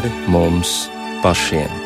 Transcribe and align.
pāri 0.00 0.10
mums 0.32 0.88
pašiem. 1.22 1.79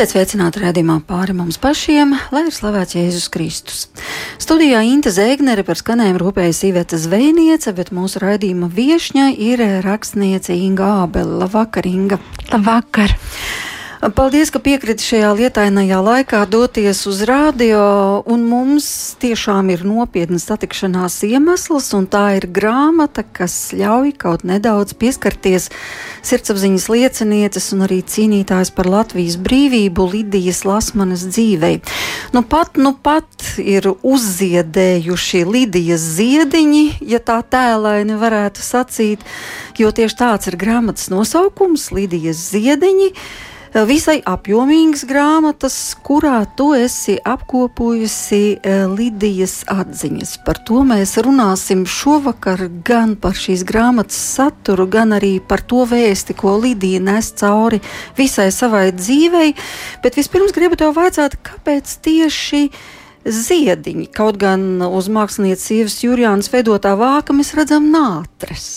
Esiet 0.00 0.14
sveicināti 0.14 0.62
redzamā 0.62 0.94
pāri 1.04 1.34
mums 1.36 1.58
pašiem, 1.60 2.14
lai 2.32 2.46
ir 2.46 2.54
slavēts 2.56 2.94
Jēzus 2.96 3.26
Kristus. 3.34 3.82
Studijā 4.40 4.80
Inte 4.88 5.12
Zēgnere 5.12 5.60
par 5.60 5.76
skanējumu 5.76 6.22
rūpējas 6.22 6.62
Iveta 6.70 6.96
Zvejniece, 6.96 7.74
bet 7.76 7.92
mūsu 7.92 8.22
raidījuma 8.24 8.70
viešņa 8.72 9.26
ir 9.36 9.60
rakstniece 9.84 10.56
Inga 10.56 10.88
Ābele. 11.02 11.42
Labvakar, 11.42 11.84
Inga! 11.84 12.16
Labvakar! 12.48 13.12
Paldies, 14.00 14.48
ka 14.48 14.62
piekriti 14.64 15.04
šajā 15.04 15.30
lietainajā 15.36 15.98
laikā 16.00 16.38
doties 16.48 17.02
uz 17.04 17.18
radio, 17.28 17.80
mums 18.24 18.86
tiešām 19.20 19.68
ir 19.74 19.82
nopietnas 19.84 20.46
satikšanās 20.48 21.18
iemesls, 21.28 21.90
un 21.98 22.06
tā 22.08 22.22
ir 22.38 22.46
grāmata, 22.48 23.26
kas 23.28 23.74
ļauj 23.76 24.14
kaut 24.22 24.46
nedaudz 24.48 24.96
pieskarties 24.96 25.68
sirdsapziņas 26.24 26.86
liecinieces 26.88 27.66
un 27.76 27.84
arī 27.84 27.98
cīnītājs 28.00 28.72
par 28.72 28.88
Latvijas 28.88 29.36
brīvību 29.36 30.08
Lidijas 30.14 30.62
Lasmanas 30.64 31.26
dzīvei. 31.28 31.82
Nu 32.32 32.40
pat, 32.40 32.80
nu 32.80 32.94
pat 32.96 33.52
ir 33.60 33.90
uzziedējuši 34.00 35.44
Lidijas 35.44 36.08
ziediņi, 36.16 36.86
ja 37.04 37.20
tā 37.20 37.42
tēlaini 37.44 38.16
varētu 38.16 38.64
sacīt, 38.64 39.28
jo 39.76 39.92
tieši 39.92 40.20
tāds 40.24 40.48
ir 40.48 40.56
grāmatas 40.56 41.12
nosaukums- 41.12 41.90
Lidijas 42.00 42.48
ziediņi 42.48 43.12
visai 43.74 44.18
apjomīgas 44.26 45.04
grāmatas, 45.06 45.74
kurā 46.02 46.42
tu 46.58 46.72
esi 46.74 47.16
apkopojusi 47.22 48.58
eh, 48.58 48.84
Lidijas 48.90 49.60
atziņas. 49.70 50.36
Par 50.46 50.58
to 50.66 50.82
mēs 50.86 51.14
runāsim 51.22 51.84
šovakar 51.86 52.66
gan 52.86 53.14
par 53.20 53.38
šīs 53.38 53.62
grāmatas 53.68 54.18
saturu, 54.34 54.88
gan 54.90 55.14
arī 55.14 55.38
par 55.40 55.62
to 55.62 55.84
vēsti, 55.86 56.34
ko 56.34 56.56
Lidija 56.58 57.02
nes 57.04 57.30
cauri 57.38 57.80
visai 58.18 58.50
savai 58.54 58.90
dzīvei. 58.96 59.54
Bet 60.02 60.18
vispirms 60.18 60.54
gribu 60.56 60.80
tev 60.80 60.96
vaicāt, 60.98 61.38
kāpēc 61.46 61.94
tieši 62.02 62.66
ziediņi. 63.22 64.10
Kaut 64.16 64.40
gan 64.40 64.82
uz 64.82 65.10
mākslinieces 65.12 65.70
sievas 65.70 65.98
Jurijānas 66.02 66.50
veidotā 66.50 66.96
vāka 66.98 67.36
mēs 67.36 67.54
redzam 67.54 67.90
nātres, 67.94 68.68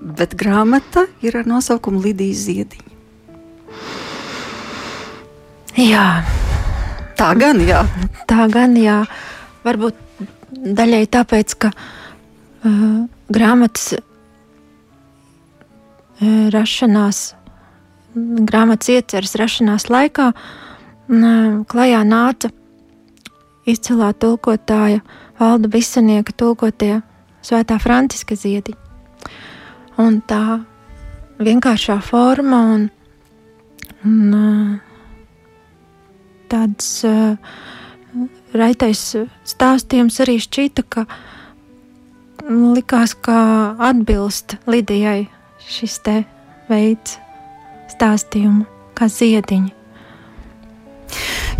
bet 0.00 0.38
grāmata 0.38 1.08
ir 1.20 1.42
ar 1.42 1.50
nosaukumu 1.50 2.00
Lidijas 2.06 2.46
ziediņi. 2.48 2.95
Jā. 5.76 6.24
Tā 7.20 7.34
gan, 7.36 7.60
jā. 7.60 7.82
Tā 8.24 8.46
gan, 8.48 8.72
jā. 8.80 9.02
Varbūt 9.60 9.96
daļai 10.48 11.04
tāpēc, 11.12 11.52
ka 11.60 11.68
uh, 11.68 13.04
grāmatas 13.28 13.92
uh, 13.92 14.00
rašanās, 16.54 17.34
grāmatas 18.16 18.88
ieceres 18.94 19.36
rašanās 19.36 19.90
laikā 19.92 20.30
uh, 20.32 20.40
klajā 21.68 22.00
nāca 22.08 22.48
izcilā 23.68 24.14
tulkotāja 24.16 25.04
Valda 25.36 25.68
Bisanieka 25.68 26.32
tulkotie 26.32 27.02
Svētā 27.44 27.76
Franciska 27.82 28.32
ziedi. 28.32 28.72
Un 30.00 30.24
tā 30.24 30.64
vienkāršā 31.36 32.00
forma 32.00 32.64
un, 32.72 32.90
un 34.08 34.34
uh, 34.40 34.85
tāds 36.50 36.88
uh, 37.06 37.36
raitais 38.56 39.02
stāstījums 39.46 40.20
arī 40.24 40.38
šķita, 40.42 40.84
ka 40.88 41.06
likās, 42.46 43.14
ka 43.14 43.38
atbilst 43.90 44.56
Lidijai 44.70 45.26
šis 45.66 45.98
te 46.06 46.16
veids 46.70 47.18
stāstījumu, 47.92 48.66
kā 48.96 49.08
ziediņi. 49.10 49.72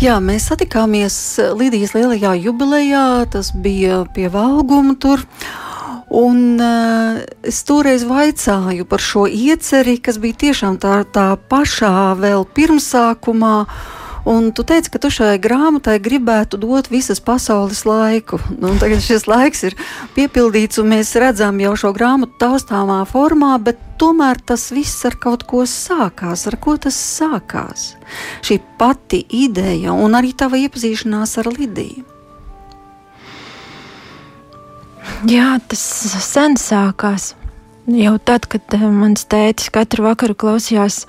Jā, 0.02 0.18
mēs 0.20 0.50
satikāmies 0.50 1.14
Lidijas 1.56 1.94
lielajā 1.96 2.34
jubilejā, 2.44 3.06
tas 3.32 3.52
bija 3.54 4.04
pie 4.12 4.28
Valguma 4.32 4.96
tur. 5.00 5.22
Un 6.06 6.60
uh, 6.62 7.16
es 7.42 7.64
toreiz 7.66 8.04
vaicāju 8.06 8.84
par 8.86 9.02
šo 9.02 9.24
ieceri, 9.26 9.96
kas 9.98 10.20
bija 10.22 10.38
tiešām 10.44 10.76
tā, 10.78 11.00
tā 11.10 11.32
pašā 11.50 12.14
vēl 12.20 12.44
pirmsākumā. 12.54 13.54
Uh, 13.64 14.05
Un 14.26 14.48
tu 14.50 14.64
teici, 14.66 14.90
ka 14.90 14.98
tu 14.98 15.06
šai 15.06 15.36
grāmatai 15.38 16.00
gribētu 16.02 16.58
dot 16.58 16.88
visas 16.90 17.20
pasaules 17.22 17.84
laiku. 17.86 18.40
Nu, 18.58 18.72
tagad 18.80 18.98
šis 19.04 19.28
laiks 19.30 19.62
ir 19.68 19.76
piepildīts, 20.16 20.80
un 20.82 20.90
mēs 20.90 21.12
redzam 21.22 21.60
jau 21.62 21.76
šo 21.78 21.92
grāmatu 21.94 22.34
taustāmā 22.40 23.04
formā, 23.06 23.52
bet 23.62 23.78
tomēr 24.02 24.40
tas 24.42 24.72
viss 24.74 25.06
ar 25.06 25.14
kaut 25.22 25.46
ko 25.46 25.62
sākās. 25.70 26.42
Ar 26.50 26.56
ko 26.58 26.74
tas 26.74 26.98
sākās? 26.98 27.92
Šī 28.42 28.58
pati 28.80 29.22
ideja 29.44 29.94
un 29.94 30.18
arī 30.18 30.32
tava 30.34 30.58
iepazīšanās 30.58 31.36
ar 31.38 31.50
Lidiju. 31.54 32.02
Jā, 35.30 35.52
tas 35.70 35.84
sen 36.26 36.58
sākās. 36.58 37.36
Jau 37.86 38.16
tad, 38.18 38.48
kad 38.50 38.74
eh, 38.74 38.82
mans 38.90 39.22
tētis 39.30 39.70
katru 39.70 40.08
vakaru 40.08 40.34
klausījās 40.34 41.04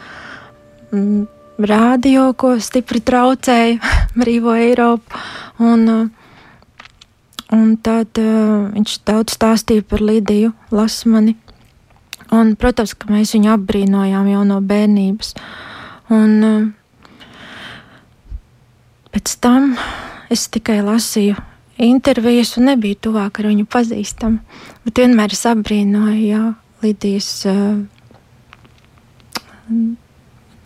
mm, 0.94 1.26
rādio, 1.58 2.32
ko 2.38 2.56
stipri 2.62 3.02
traucēja 3.02 3.80
brīvo 4.20 4.54
Eiropu. 4.58 5.22
Un, 5.64 5.90
uh, 5.90 6.08
un 7.56 7.76
tad 7.82 8.20
uh, 8.22 8.70
viņš 8.76 9.00
daudz 9.08 9.38
stāstīja 9.38 9.86
par 9.88 10.04
Lidiju 10.06 10.54
Lasmani. 10.72 11.38
Un, 12.36 12.56
protams, 12.60 12.94
ka 12.94 13.10
mēs 13.10 13.34
viņu 13.38 13.54
apbrīnojām 13.56 14.28
jau 14.34 14.44
no 14.48 14.60
bērnības. 14.62 15.34
Un, 16.14 16.32
uh, 16.44 16.66
pēc 19.16 19.38
tam 19.44 19.76
es 20.34 20.48
tikai 20.52 20.82
lasīju 20.84 21.38
intervijas 21.78 22.58
un 22.58 22.72
nebiju 22.72 22.98
tuvāk 23.08 23.40
ar 23.40 23.52
viņu 23.52 23.68
pazīstama. 23.70 24.42
Bet 24.86 25.00
vienmēr 25.02 25.34
es 25.34 25.46
apbrīnoju 25.50 26.20
jā, 26.26 26.44
Lidijas. 26.84 27.32
Uh, 27.50 27.86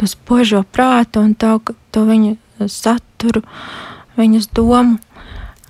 to 0.02 0.10
spožo 0.10 0.64
prātu 0.66 1.22
un 1.22 1.36
to, 1.38 1.60
to 1.94 2.02
viņa 2.10 2.66
saturu, 2.66 3.44
viņas 4.18 4.48
domu. 4.58 4.98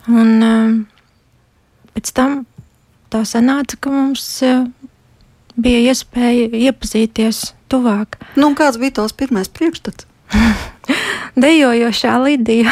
Un 0.07 0.29
um, 0.39 0.77
pēc 1.91 2.13
tam 2.15 2.37
tā 3.11 3.25
sanāca, 3.27 3.75
ka 3.75 3.91
mums 3.91 4.23
uh, 4.47 4.63
bija 5.59 5.91
iespēja 5.91 6.47
iepazīties 6.47 7.51
tuvāk. 7.67 8.21
Nu, 8.39 8.53
kāds 8.55 8.79
bija 8.79 9.01
tavs 9.01 9.17
pirmais 9.19 9.51
priekšstats? 9.51 10.07
Dejojošā 11.43 12.15
Lidija. 12.23 12.71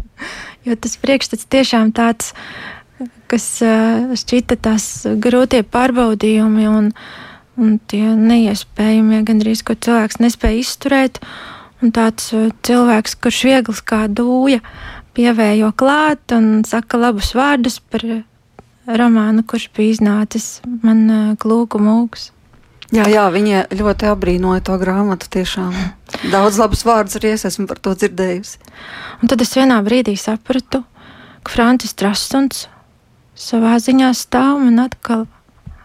jo 0.68 0.76
tas 0.76 1.00
priekšstats 1.00 1.48
tiešām 1.48 1.96
tāds, 1.96 2.34
kas 3.32 3.48
uh, 3.64 4.12
šķita 4.12 4.60
tās 4.60 4.92
grūtie 5.08 5.64
pārbaudījumi 5.64 6.68
un, 6.68 6.92
uh, 6.92 7.31
un 7.62 7.78
tie 7.90 8.12
neiespējamie, 8.18 9.22
gandrīz 9.28 9.62
ko 9.66 9.76
cilvēks 9.78 10.20
nespēja 10.22 10.60
izturēt. 10.64 11.22
Un 11.82 11.94
tāds 11.94 12.28
uh, 12.34 12.50
cilvēks, 12.66 13.16
kurš 13.22 13.40
viegls 13.48 13.80
kā 13.86 14.04
dūja, 14.10 14.60
pievējo 15.16 15.72
klāt 15.78 16.34
un 16.36 16.62
saka 16.68 17.00
labus 17.00 17.32
vārdus 17.38 17.80
par 17.92 18.04
uh, 18.06 18.22
romānu, 18.86 19.46
kurš 19.46 19.70
bija 19.76 19.96
iznācis 19.96 20.60
man 20.84 21.02
uh, 21.08 21.34
klūku 21.40 21.80
mūks. 21.82 22.30
Jā, 22.92 23.06
jā, 23.08 23.24
viņa 23.32 23.70
ļoti 23.72 24.08
apbrīnoja 24.10 24.62
to 24.68 24.74
grāmatu. 24.76 25.30
Tiešām 25.32 25.72
daudz 26.28 26.58
labus 26.60 26.82
vārdus 26.84 27.16
arī 27.16 27.30
es 27.32 27.46
esmu 27.48 27.64
par 27.70 27.80
to 27.80 27.94
dzirdējusi. 27.96 28.58
Un 29.24 29.32
tad 29.32 29.40
es 29.40 29.54
vienā 29.56 29.78
brīdī 29.86 30.12
sapratu, 30.20 30.82
ka 31.40 31.54
Francis 31.54 31.96
Trasuns 31.96 32.66
savā 33.32 33.78
ziņā 33.80 34.10
stāv 34.12 34.60
man 34.60 34.82
atkal 34.84 35.24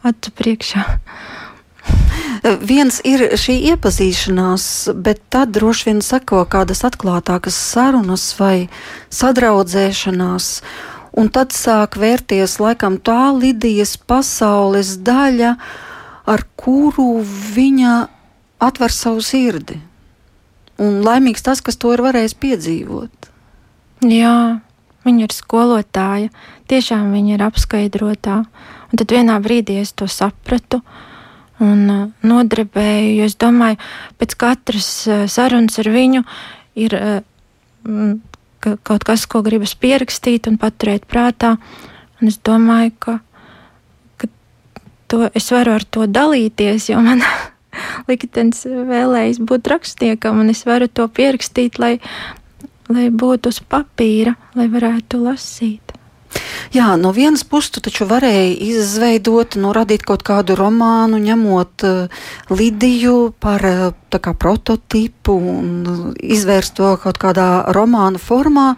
acu 0.04 0.34
priekšā. 0.36 0.84
Viens 2.48 3.00
ir 3.04 3.24
šī 3.36 3.58
iepazīšanās, 3.74 4.66
bet 4.96 5.20
tad 5.34 5.52
droši 5.56 5.90
vien 5.90 5.98
seko 6.06 6.46
kādas 6.48 6.86
atklātākas 6.88 7.58
sarunas 7.58 8.30
vai 8.40 8.70
sadraudzēšanās, 9.12 10.48
un 11.20 11.32
tad 11.34 11.52
sāk 11.52 11.98
vērties 12.00 12.60
laikam 12.64 13.00
tā 13.04 13.34
Lidijas 13.36 13.98
pasaules 13.98 14.96
daļa, 15.04 15.56
ar 16.28 16.46
kuru 16.56 17.24
viņa 17.56 17.98
atver 18.64 18.96
savu 18.96 19.22
sirdi. 19.22 19.82
un 20.78 21.02
laimīgs 21.02 21.42
tas, 21.42 21.62
kas 21.62 21.76
to 21.76 21.90
ir 21.96 22.04
varējis 22.06 22.36
piedzīvot. 22.38 23.30
Jā, 24.06 24.62
viņa 25.08 25.24
ir 25.26 25.34
skolotāja, 25.34 26.30
tiešām 26.70 27.10
viņa 27.16 27.34
ir 27.34 27.44
apskaidrotā. 27.48 28.44
Un 28.92 29.02
tad 29.02 29.12
vienā 29.12 29.40
brīdī 29.42 29.82
es 29.82 29.92
to 29.98 30.06
sapratu 30.06 30.84
un 31.64 31.84
uh, 31.90 32.06
nodarbēju, 32.28 33.14
jo 33.20 33.28
es 33.28 33.36
domāju, 33.40 33.80
pēc 34.22 34.36
katras 34.40 34.90
uh, 35.10 35.26
sarunas 35.32 35.80
ar 35.82 35.90
viņu 35.94 36.24
ir 36.78 36.98
uh, 36.98 37.20
kaut 38.84 39.06
kas, 39.08 39.26
ko 39.30 39.42
gribas 39.46 39.76
pierakstīt 39.80 40.50
un 40.50 40.58
paturēt 40.62 41.08
prātā. 41.10 41.56
Un 42.22 42.32
es 42.32 42.40
domāju, 42.44 42.94
ka, 43.00 43.18
ka 44.18 44.30
to, 45.08 45.28
es 45.38 45.50
varu 45.54 45.78
ar 45.78 45.86
to 45.86 46.08
dalīties, 46.10 46.90
jo 46.92 47.02
man 47.06 47.24
liktenis 48.10 48.66
vēlējas 48.66 49.42
būt 49.42 49.72
rakstniekam, 49.74 50.42
un 50.42 50.54
es 50.54 50.66
varu 50.68 50.90
to 50.90 51.08
pierakstīt, 51.08 51.80
lai, 51.82 51.98
lai 52.90 53.10
būtu 53.14 53.54
uz 53.54 53.62
papīra, 53.62 54.36
lai 54.58 54.70
varētu 54.74 55.22
lasīt. 55.26 55.87
Jā, 56.76 56.96
no 57.00 57.14
vienas 57.16 57.46
puses 57.48 57.72
tu 57.72 57.82
taču 57.84 58.06
varēji 58.10 58.58
izveidot, 58.74 59.56
nu, 59.62 59.72
radīt 59.76 60.04
kaut 60.08 60.26
kādu 60.28 60.58
romānu, 60.60 61.20
ņemot 61.24 61.86
uh, 61.88 62.26
Lidiju 62.52 63.32
par 63.40 63.64
uh, 63.66 63.86
kā, 64.12 64.34
prototipu 64.34 65.38
un 65.38 65.70
izvērst 66.20 66.76
to 66.78 66.92
kaut 67.04 67.22
kādā 67.22 67.48
romāna 67.76 68.20
formā. 68.20 68.74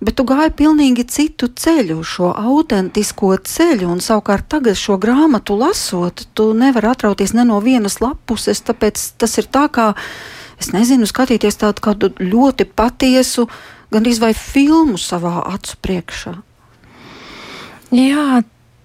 Bet 0.00 0.18
tu 0.18 0.26
gāji 0.28 0.52
pilnīgi 0.56 1.06
citu 1.08 1.48
ceļu, 1.48 2.02
šo 2.04 2.32
autentisko 2.36 3.30
ceļu, 3.48 3.88
un 3.94 4.02
savukārt 4.04 4.48
tagad 4.52 4.76
šo 4.76 4.98
grāmatu 5.00 5.56
lasot, 5.56 6.26
tu 6.36 6.50
nevari 6.56 6.90
atrauties 6.90 7.32
ne 7.36 7.46
no 7.48 7.60
vienas 7.64 8.00
lapuses, 8.04 8.60
tāpēc 8.64 9.00
tas 9.20 9.38
ir 9.40 9.48
tā 9.48 9.64
kā, 9.72 9.92
es 10.60 10.72
nezinu, 10.76 11.08
skatīties 11.08 11.60
tādu 11.62 12.12
ļoti 12.20 12.68
patiesu, 12.76 13.48
gandrīz 13.92 14.20
vai 14.20 14.34
filmu 14.36 15.00
savā 15.00 15.38
acu 15.54 15.80
priekšā. 15.80 16.36
Jā, 17.94 18.40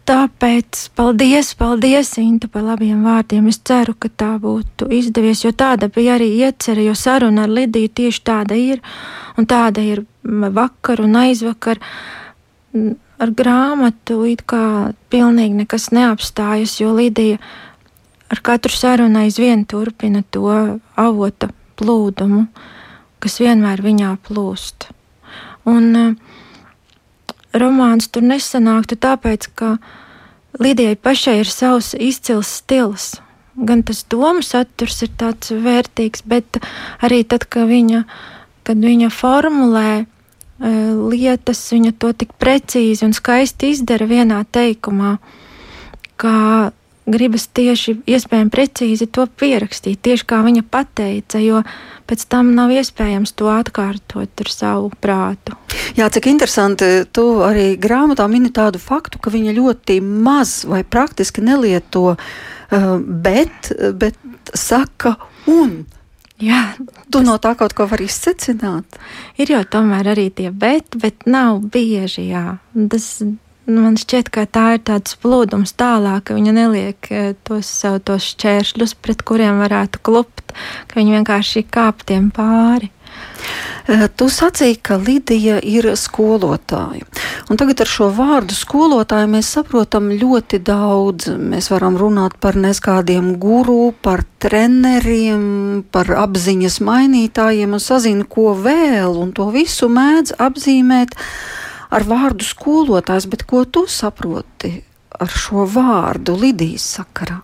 tāpēc 0.06 0.92
paldies, 0.94 1.56
paldies, 1.58 2.12
Intu, 2.22 2.46
par 2.54 2.62
labiem 2.62 3.02
vārdiem. 3.02 3.48
Es 3.50 3.58
ceru, 3.66 3.96
ka 3.98 4.12
tā 4.14 4.36
būtu 4.38 4.92
izdevies, 4.94 5.42
jo 5.42 5.50
tāda 5.58 5.90
bija 5.90 6.20
arī 6.20 6.28
iecerē, 6.46 6.84
jo 6.86 6.94
saruna 6.94 7.48
ar 7.48 7.50
Lidiju 7.50 7.90
tieši 7.90 8.22
tāda 8.22 8.58
ir, 8.60 8.82
un 9.42 9.48
tāda 9.50 9.82
ir 9.82 10.04
vakar 10.22 11.02
un 11.02 11.18
aizvakar. 11.18 11.82
Ar 13.22 13.34
grāmatu 13.38 14.22
it 14.30 14.46
kā 14.46 14.94
pilnīgi 15.10 15.64
nekas 15.64 15.90
neapstājas, 15.90 16.78
jo 16.78 16.94
Lidija 16.94 17.42
ar 18.30 18.42
katru 18.46 18.78
sarunu 18.78 19.26
aizvien 19.26 19.66
turpina 19.66 20.22
to 20.30 20.46
avota 20.94 21.50
plūdumu, 21.82 22.46
kas 23.18 23.42
vienmēr 23.42 23.82
viņā 23.82 24.14
plūst. 24.30 24.92
Un 25.66 25.90
uh, 25.98 26.31
romāns 27.54 28.10
tur 28.12 28.26
nesanāktu, 28.26 28.98
tāpēc 29.00 29.50
ka 29.56 29.76
Lidijai 30.60 30.98
pašai 31.00 31.38
ir 31.40 31.48
savs 31.48 31.94
izcils 31.96 32.50
stils. 32.60 33.06
Gan 33.56 33.84
tas 33.88 34.04
domu 34.12 34.44
saturs 34.44 35.00
ir 35.06 35.12
tāds 35.20 35.52
vērtīgs, 35.52 36.26
bet 36.28 36.60
arī 37.04 37.22
tad, 37.24 37.48
kad 37.52 37.70
viņa, 37.70 38.04
kad 38.68 38.84
viņa 38.84 39.10
formulē 39.16 40.04
uh, 40.04 41.08
lietas, 41.12 41.64
viņa 41.72 41.96
to 42.00 42.12
tik 42.12 42.36
precīzi 42.40 43.08
un 43.08 43.16
skaisti 43.16 43.72
izdara 43.72 44.08
vienā 44.12 44.44
teikumā, 44.52 45.18
kā 46.20 46.72
gribas 47.10 47.48
tieši 47.50 47.96
iespējami 48.10 48.52
precīzi 48.54 49.08
to 49.10 49.26
pierakstīt, 49.40 50.02
tieši 50.06 50.28
kā 50.30 50.42
viņa 50.46 50.64
pateica, 50.72 51.42
jo 51.42 51.62
pēc 52.10 52.26
tam 52.32 52.54
nav 52.58 52.74
iespējams 52.76 53.34
to 53.40 53.50
atkārtot 53.52 54.44
ar 54.44 54.52
savu 54.52 54.92
prātu. 55.02 55.58
Jā, 55.98 56.10
cik 56.14 56.30
interesanti, 56.32 56.90
tu 57.14 57.26
arī 57.46 57.74
grāmatā 57.82 58.28
mini 58.32 58.52
tādu 58.54 58.82
faktu, 58.82 59.22
ka 59.22 59.34
viņa 59.34 59.56
ļoti 59.58 59.98
maz 60.02 60.62
vai 60.70 60.84
praktiski 60.84 61.44
nelieto, 61.46 62.14
uh, 62.16 62.92
bet, 63.02 63.74
bet 63.98 64.54
saka 64.54 65.16
un. 65.50 65.82
Jā, 66.42 66.74
tu 66.80 67.20
tas... 67.20 67.26
no 67.28 67.38
tā 67.42 67.54
kaut 67.58 67.76
ko 67.78 67.86
vari 67.90 68.08
izsecināt. 68.10 68.98
Ir 69.38 69.54
jau 69.54 69.62
tomēr 69.78 70.14
arī 70.16 70.32
tie 70.34 70.50
bet, 70.50 70.98
bet 70.98 71.28
nav 71.30 71.62
bieži. 71.74 72.32
Jā. 72.32 72.58
Tas 72.90 73.14
man 73.70 73.98
šķiet, 74.00 74.32
ka 74.34 74.46
tā 74.50 74.66
ir 74.78 74.86
tāds 74.88 75.18
plūdums 75.22 75.76
tālāk, 75.78 76.30
ka 76.30 76.38
viņa 76.38 76.56
neliek 76.56 77.12
eh, 77.12 77.34
tos 77.48 77.70
sev 77.70 78.00
tos 78.08 78.32
šķēršļus, 78.34 78.96
pret 79.04 79.22
kuriem 79.28 79.62
varētu 79.62 80.02
klupt, 80.06 80.56
ka 80.88 81.00
viņa 81.00 81.20
vienkārši 81.20 81.68
kāp 81.70 82.06
tiem 82.08 82.32
pāri. 82.34 82.92
Eh, 83.90 84.06
tu 84.16 84.28
sacīki, 84.30 84.80
ka 84.86 84.98
Lidija 85.02 85.58
ir 85.66 85.90
skolotāja. 86.00 87.06
Un 87.52 87.58
tagad 87.60 87.82
ar 87.84 87.90
šo 87.90 88.12
vārdu 88.16 88.56
skolotāja 88.56 89.28
mēs 89.30 89.50
saprotam 89.58 90.12
ļoti 90.14 90.62
daudz. 90.64 91.32
Mēs 91.36 91.72
varam 91.74 91.98
runāt 92.00 92.38
par 92.40 92.56
neskādiem 92.56 93.34
guru, 93.42 93.94
par 94.06 94.24
treneriem, 94.42 95.84
par 95.92 96.14
apziņas 96.24 96.80
mainītājiem 96.86 97.74
un 97.78 97.84
sazinu, 97.84 98.28
ko 98.30 98.54
vēl, 98.56 99.18
un 99.18 99.34
to 99.36 99.50
visu 99.54 99.90
mēdz 99.92 100.38
apzīmēt 100.40 101.18
ar 101.92 102.08
vārdu 102.08 102.48
skolotājs, 102.48 103.28
bet 103.32 103.46
ko 103.48 103.66
tu 103.66 103.86
saproti 103.92 104.78
ar 105.22 105.32
šo 105.32 105.68
vārdu 105.70 106.38
Lidijas 106.40 106.88
sakarā? 106.98 107.42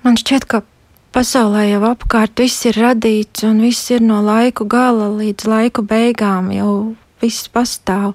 Man 0.00 0.16
šķiet, 0.16 0.46
ka 0.48 0.62
pasaulē 1.12 1.66
jau 1.68 1.82
apkārt 1.90 2.40
viss 2.40 2.64
ir 2.70 2.78
radīts 2.80 3.44
un 3.44 3.60
viss 3.64 3.90
ir 3.92 4.00
no 4.04 4.22
laiku 4.24 4.64
gala 4.70 5.10
līdz 5.18 5.48
laiku 5.50 5.84
beigām, 5.84 6.48
jau 6.54 6.72
viss 7.20 7.50
pastāv. 7.52 8.14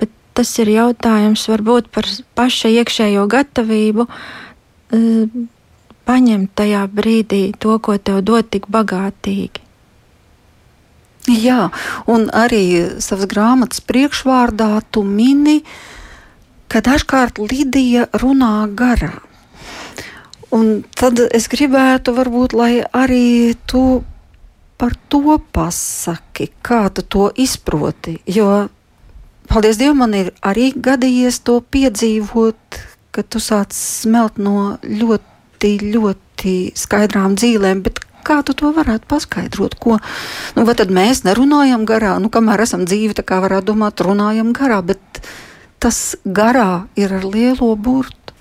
Bet 0.00 0.10
tas 0.34 0.50
ir 0.58 0.72
jautājums 0.72 1.46
varbūt 1.52 1.92
par 1.94 2.08
paša 2.38 2.72
iekšējo 2.80 3.28
gatavību 3.30 4.08
eh, 4.08 5.40
paņemt 6.08 6.54
tajā 6.58 6.84
brīdī 6.90 7.42
to, 7.62 7.78
ko 7.78 7.98
tev 7.98 8.24
dod 8.26 8.50
tik 8.50 8.66
bagātīgi. 8.72 9.69
Jā, 11.28 11.68
un 12.08 12.30
arī 12.32 12.96
savas 13.04 13.28
grāmatas 13.28 13.82
priekšvārdā 13.84 14.80
tu 14.90 15.02
mini, 15.04 15.60
ka 16.72 16.80
dažkārt 16.80 17.42
Lidija 17.42 18.06
runā 18.22 18.64
garā. 18.72 19.18
Un 20.50 20.80
tad 20.96 21.20
es 21.30 21.46
gribētu, 21.50 22.14
varbūt, 22.16 22.56
lai 22.56 22.72
arī 22.82 23.54
tu 23.70 24.02
par 24.80 24.96
to 25.12 25.36
pasaki, 25.52 26.48
kā 26.64 26.88
tu 26.88 27.04
to 27.04 27.28
izproti. 27.36 28.16
Jo, 28.26 28.66
paldies 29.50 29.78
Dievam, 29.78 30.00
man 30.02 30.16
ir 30.16 30.32
arī 30.40 30.70
gadījies 30.72 31.42
to 31.44 31.60
piedzīvot, 31.60 32.80
ka 33.12 33.22
tu 33.22 33.42
sāc 33.42 33.76
smelt 33.76 34.40
no 34.40 34.78
ļoti, 34.82 35.76
ļoti 35.92 36.56
skaidrām 36.78 37.36
dzīvēm, 37.36 37.84
bet 37.84 38.00
Kā 38.26 38.40
tu 38.46 38.54
to 38.56 38.70
varētu 38.76 39.08
paskaidrot? 39.10 39.76
Ko, 39.80 39.98
nu, 40.56 40.64
vai 40.68 40.74
tad 40.78 40.92
mēs 40.94 41.24
nerunājam 41.26 41.86
garā? 41.88 42.16
Nu, 42.22 42.30
kamēr 42.32 42.64
esam 42.66 42.84
dzīvi, 42.88 43.16
tā 43.18 43.24
kā 43.26 43.40
varētu 43.42 43.72
domāt, 43.72 44.02
runājam 44.04 44.52
garā, 44.56 44.80
bet 44.84 45.22
tas 45.80 46.16
garā 46.24 46.86
ir 47.00 47.14
ar 47.16 47.24
lielo 47.26 47.72
burtu. 47.76 48.36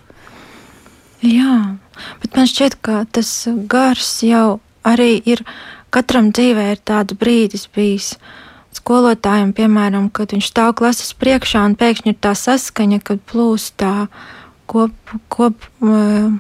Jā, 1.24 1.76
bet 2.22 2.36
man 2.38 2.48
šķiet, 2.48 2.80
ka 2.84 3.04
tas 3.12 3.32
gars 3.72 4.20
jau 4.24 4.60
arī 4.88 5.18
ir 5.28 5.44
katram 5.92 6.30
dzīvē 6.36 6.70
ir 6.74 6.84
tāds 6.88 7.18
brīdis 7.20 7.68
bijis. 7.76 8.14
Skolotājiem, 8.80 9.52
piemēram, 9.58 10.08
kad 10.14 10.32
viņš 10.36 10.52
stāv 10.52 10.76
klases 10.80 11.12
priekšā 11.18 11.66
un 11.66 11.76
pēkšņi 11.80 12.14
ir 12.14 12.20
tā 12.22 12.36
saskaņa, 12.38 13.02
kad 13.04 13.24
plūst 13.28 13.76
tā 13.82 13.94
kop, 14.70 14.94
kop, 15.34 15.66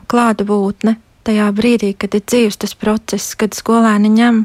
klāta 0.07 0.45
būtne 0.47 0.99
tajā 1.29 1.47
brīdī, 1.53 1.93
kad 1.93 2.17
ir 2.17 2.25
dzīves 2.25 2.57
tas 2.63 2.73
process, 2.77 3.37
kad 3.37 3.53
skolēni 3.57 4.09
ņem 4.17 4.43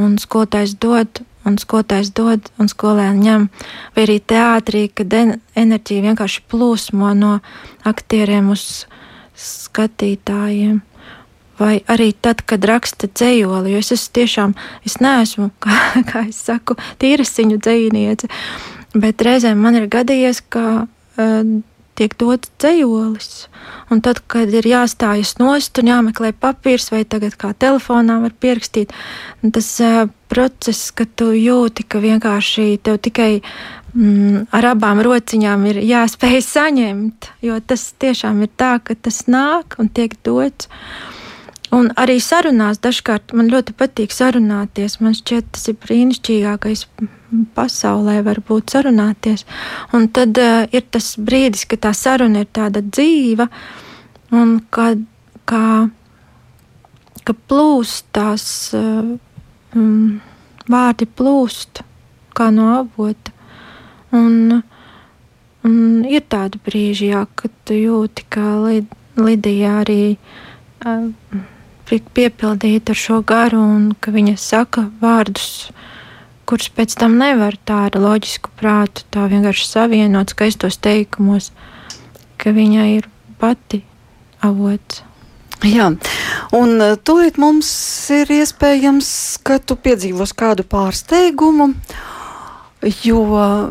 un 0.00 0.16
skolotājs 0.20 0.78
dod, 0.80 1.20
un 1.48 1.58
skolotājs 1.60 2.12
dod, 2.16 2.48
un 2.60 2.70
skolēni 2.70 3.26
ņem, 3.26 3.48
vai 3.96 4.04
arī 4.06 4.18
teātrī, 4.32 4.86
kad 4.94 5.12
enerģija 5.12 6.06
vienkārši 6.08 6.44
plūsmo 6.50 7.12
no 7.18 7.38
aktieriem 7.88 8.52
uz 8.54 8.86
skatītājiem. 9.38 10.80
Vai 11.58 11.80
arī 11.90 12.12
tad, 12.14 12.44
kad 12.46 12.62
raksta 12.70 13.08
dzējoli, 13.10 13.72
jo 13.72 13.80
es 13.82 13.90
esmu 13.96 14.12
tiešām, 14.20 14.52
es 14.86 15.00
neesmu, 15.02 15.50
kā, 15.64 16.04
kā 16.06 16.28
es 16.28 16.38
saku, 16.46 16.78
tīrasiņu 17.02 17.58
dzējniece, 17.58 18.30
bet 18.94 19.26
reizēm 19.26 19.58
man 19.60 19.80
ir 19.80 19.88
gadījies, 19.90 20.44
ka 20.54 20.64
uh, 20.84 21.56
tiek 21.98 22.14
dots 22.20 22.50
dzējolis. 22.62 23.48
Un 23.92 24.02
tad, 24.04 24.20
kad 24.30 24.52
ir 24.54 24.66
jāstājas 24.68 25.36
nost 25.40 25.80
un 25.80 25.90
jāmeklē 25.90 26.32
papīrs, 26.36 26.90
vai 26.94 27.02
tagad 27.08 27.36
kā 27.40 27.52
telefonā 27.56 28.20
var 28.22 28.34
pierakstīt, 28.38 28.94
tas 29.54 29.68
uh, 29.84 30.06
process, 30.30 30.92
ka 30.94 31.08
tu 31.18 31.32
jūti, 31.34 31.86
ka 31.88 32.00
vienkārši 32.04 32.78
tev 32.84 33.00
tikai 33.04 33.30
mm, 33.40 34.48
ar 34.54 34.70
abām 34.74 35.02
rociņām 35.04 35.68
ir 35.72 35.82
jāspēj 35.88 36.42
saņemt, 36.54 37.32
jo 37.44 37.60
tas 37.60 37.90
tiešām 37.98 38.42
ir 38.46 38.52
tā, 38.56 38.76
ka 38.84 38.96
tas 38.96 39.24
nāk 39.30 39.78
un 39.82 39.90
tiek 39.90 40.16
dots. 40.26 40.70
Un 41.74 41.90
arī 42.00 42.16
sarunās 42.24 42.80
dažkārt 42.80 43.34
man 43.36 43.50
ļoti 43.52 43.74
patīk 43.76 44.14
sarunāties. 44.14 45.02
Man 45.04 45.12
šķiet, 45.16 45.50
tas 45.52 45.68
ir 45.68 45.76
brīnišķīgākais 45.82 46.86
pasaulē, 47.56 48.20
var 48.26 48.40
būt 48.48 48.74
sarunāties. 48.74 49.44
Un 49.96 50.08
tad 50.14 50.38
uh, 50.40 50.64
ir 50.72 50.86
tas 50.92 51.14
brīdis, 51.20 51.66
kad 51.68 51.84
tā 51.86 51.92
saruna 51.96 52.44
ir 52.44 52.50
tāda 52.54 52.82
dzīva 52.84 53.48
un 54.36 54.58
kad, 54.74 55.02
kā, 55.48 55.88
ka 57.24 57.36
plūst 57.50 58.08
tās 58.16 58.46
uh, 58.76 59.16
um, 59.76 60.20
vārdi 60.68 61.08
plūst 61.08 61.82
kā 62.36 62.50
no 62.54 62.70
avota. 62.78 63.34
Un, 64.14 64.62
un 65.68 65.76
ir 66.08 66.24
tādi 66.32 66.60
brīži, 66.64 67.12
jā, 67.12 67.26
kad 67.36 67.52
tu 67.68 67.76
jūti, 67.76 68.24
kā 68.32 68.56
Lidija 69.18 69.80
arī. 69.82 70.02
Uh, 70.86 71.10
piepildīta 71.88 72.92
ar 72.92 72.98
šo 72.98 73.20
garu, 73.24 73.60
un 73.60 73.92
ka 74.00 74.12
viņa 74.12 74.36
saka 74.36 74.88
vārdus, 75.00 75.70
kurus 76.48 76.70
pēc 76.72 76.96
tam 76.96 77.18
nevar 77.20 77.58
tā 77.68 77.84
ar 77.90 77.98
loģisku 78.00 78.52
prātu, 78.56 79.04
tā 79.12 79.26
vienkārši 79.28 79.66
savienot 79.68 80.32
skaistos 80.32 80.80
teikumos, 80.80 81.50
ka 82.40 82.54
viņa 82.56 82.88
ir 82.94 83.08
pati 83.40 83.82
avots. 84.44 85.04
Jā, 85.66 85.88
un 86.54 86.76
uh, 86.78 86.94
tūlīt 87.02 87.38
mums 87.42 87.68
ir 88.14 88.30
iespējams, 88.30 89.08
ka 89.42 89.58
tu 89.58 89.74
piedzīvos 89.74 90.30
kādu 90.38 90.62
pārsteigumu, 90.62 91.72
jo 93.02 93.22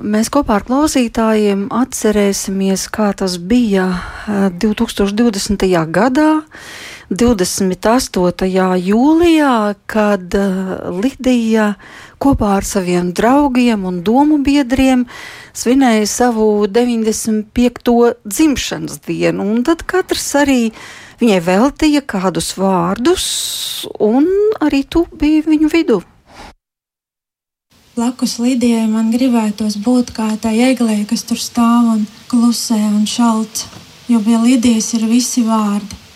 mēs 0.03 0.27
kopā 0.33 0.57
ar 0.59 0.65
klausītājiem 0.67 1.69
atcerēsimies, 1.71 2.89
kā 2.91 3.13
tas 3.15 3.37
bija 3.39 3.87
2020. 4.27 5.63
Uh, 5.63 5.87
gadā 5.95 6.29
28. 7.09 8.47
jūlijā, 8.83 9.75
kad 9.87 10.33
uh, 10.35 10.71
Lidija 10.91 11.77
kopā 12.19 12.57
ar 12.57 12.65
saviem 12.67 13.13
draugiem 13.15 13.85
un 13.87 14.01
domu 14.03 14.41
biedriem 14.43 15.05
svinēja 15.55 16.03
savu 16.11 16.67
95. 16.67 18.17
dzimšanas 18.27 18.99
dienu, 19.07 19.45
un 19.47 19.63
tad 19.63 19.85
katrs 19.87 20.27
arī 20.35 20.73
viņai 21.21 21.37
veltīja 21.45 22.01
kādus 22.03 22.51
vārdus, 22.59 23.27
un 24.03 24.27
arī 24.59 24.83
tu 24.83 25.05
biji 25.07 25.45
viņu 25.47 25.71
vidū. 25.71 26.01
Blakus 27.95 28.35
Lidijai 28.37 28.83
man 28.91 29.13
gribētos 29.15 29.79
būt 29.79 30.11
kā 30.13 30.27
tā 30.43 30.51
eglē, 30.51 30.99
kas 31.07 31.23
tur 31.23 31.39
stāv 31.39 31.87
un 31.95 32.03
klusē 32.27 32.81
un 32.91 33.07
šalts, 33.07 33.63
jo 34.11 34.19
pie 34.27 34.35
Lidijas 34.43 34.91
ir 34.99 35.07
visi 35.07 35.45
vārdi. 35.47 36.06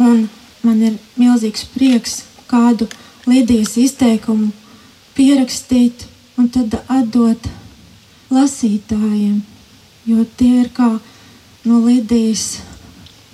Un 0.00 0.28
man 0.64 0.80
ir 0.80 0.96
milzīgs 1.20 1.66
prieks 1.74 2.22
kādu 2.48 2.88
Lidijas 3.28 3.76
izteikumu 3.76 4.48
pierakstīt 5.14 6.06
un 6.40 6.48
tad 6.48 6.78
atdot 6.88 7.48
lasītājiem, 8.32 9.42
jo 10.08 10.24
tie 10.40 10.62
ir 10.62 10.70
kā 10.72 10.88
no 11.68 11.80
Lidijas 11.84 12.62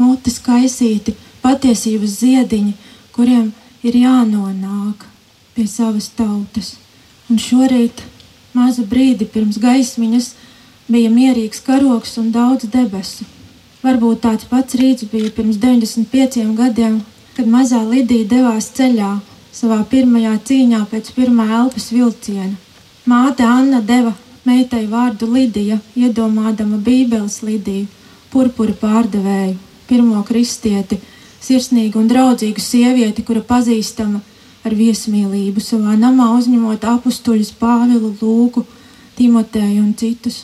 mutes 0.00 0.40
kaisīti 0.42 1.14
patiesības 1.44 2.18
ziediņi, 2.24 2.74
kuriem 3.14 3.52
ir 3.86 4.00
jānonāk 4.02 5.06
pie 5.54 5.68
savas 5.70 6.10
tautas. 6.18 6.74
Un 7.30 7.38
šorīt, 7.42 8.02
mazu 8.56 8.82
brīdi 8.90 9.28
pirms 9.30 9.60
gaismiņas, 9.62 10.32
bija 10.90 11.14
mierīgs 11.14 11.62
karoks 11.62 12.18
un 12.18 12.32
daudz 12.34 12.66
debesu. 12.74 13.35
Varbūt 13.86 14.24
tāds 14.24 14.46
pats 14.50 14.74
rīts 14.74 15.06
bija 15.12 15.30
pirms 15.30 15.60
95 15.62 16.40
gadiem, 16.58 16.96
kad 17.36 17.46
mazā 17.46 17.84
Lidija 17.86 18.26
devās 18.32 18.66
ceļā 18.74 19.10
savā 19.54 19.76
pirmajā 19.92 20.32
cīņā 20.48 20.80
pēc 20.90 21.12
pirmā 21.14 21.46
elpas 21.60 21.92
vilciena. 21.94 22.56
Māte 23.06 23.46
Anna 23.46 23.78
deva 23.90 24.10
meitai 24.48 24.88
vārdu 24.90 25.28
Lidija, 25.30 25.78
iedomādama 25.94 26.80
Bībeles 26.82 27.38
Lidiju, 27.46 27.86
purpura 28.32 28.74
pārdevēju, 28.80 29.54
pirmo 29.86 30.24
kristieti, 30.26 30.98
sirsnīgu 31.46 32.02
un 32.02 32.10
draudzīgu 32.10 32.66
sievieti, 32.66 33.22
kura 33.22 33.44
pazīstama 33.46 34.18
ar 34.66 34.74
viesmīlību 34.74 35.62
savā 35.62 35.94
namā 36.00 36.32
uzņemot 36.40 36.90
apstuļus 36.96 37.54
Pāvilu, 37.62 38.16
Lūku, 38.18 38.66
Timoteju 39.14 39.78
un 39.84 39.94
citus. 39.94 40.42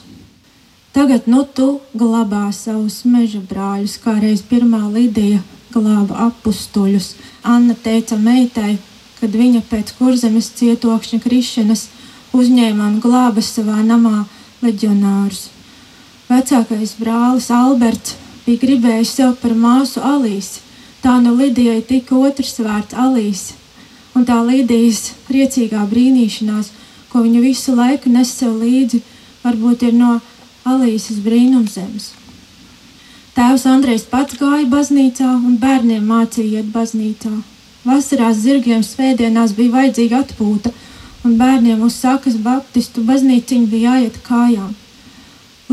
Tagad 0.93 1.25
nu 1.25 1.47
tu 1.49 1.81
glabā 1.97 2.51
savus 2.53 2.99
meža 3.09 3.41
brāļus, 3.41 3.97
kā 4.05 4.19
reiz 4.21 4.43
pirmā 4.45 4.83
Lidija 4.93 5.41
glāba 5.73 6.27
apstuļus. 6.27 7.15
Anna 7.49 7.73
teica 7.73 8.19
meitai, 8.21 8.77
kad 9.21 9.33
viņa 9.33 9.63
pēc 9.71 9.95
kurzemes 9.97 10.51
cietokšņa 10.59 11.19
krišanas 11.25 11.87
uzņēma 12.37 12.91
un 12.91 12.99
glāba 13.01 13.41
savā 13.41 13.79
namā 13.87 14.27
leģionārus. 14.61 15.47
Vecākais 16.29 16.93
brālis 17.01 17.49
Alberts 17.53 18.19
bija 18.45 18.61
gribējis 18.61 19.15
sev 19.17 19.33
par 19.41 19.57
māsu 19.57 20.03
Alīsi. 20.05 20.61
Tā 21.03 21.17
no 21.25 21.33
Lidijai 21.39 21.81
tika 21.89 22.15
otrs 22.21 22.61
vārds 22.63 22.95
Alīsi, 22.95 23.57
un 24.15 24.29
tā 24.29 24.37
Lidijas 24.45 25.15
priecīgā 25.27 25.83
brīnīšanās, 25.91 26.69
ko 27.11 27.25
viņa 27.25 27.41
visu 27.43 27.75
laiku 27.81 28.13
nes 28.13 28.31
sev 28.37 28.61
līdzi, 28.61 29.01
varbūt 29.43 29.89
ir 29.89 29.97
no 29.99 30.13
Alīsas 30.62 31.16
brīnumzemes. 31.25 32.12
Tēvs 33.35 33.64
Andrejs 33.66 34.04
pats 34.07 34.37
gāja 34.38 34.69
baznīcā 34.71 35.26
un 35.35 35.57
bērniem 35.59 36.04
mācīja 36.07 36.61
iet 36.61 36.69
baznīcā. 36.71 37.33
Vasarās 37.83 38.38
zirgiem 38.45 38.85
svētdienās 38.87 39.57
bija 39.59 39.75
vajadzīga 39.75 40.21
atpūta, 40.23 40.71
un 41.26 41.35
bērniem 41.40 41.83
uz 41.83 41.99
sakas 41.99 42.38
baptistu 42.47 43.02
baznīciņu 43.11 43.66
bija 43.75 43.97
jāiet 43.97 44.23
kājām. 44.28 44.71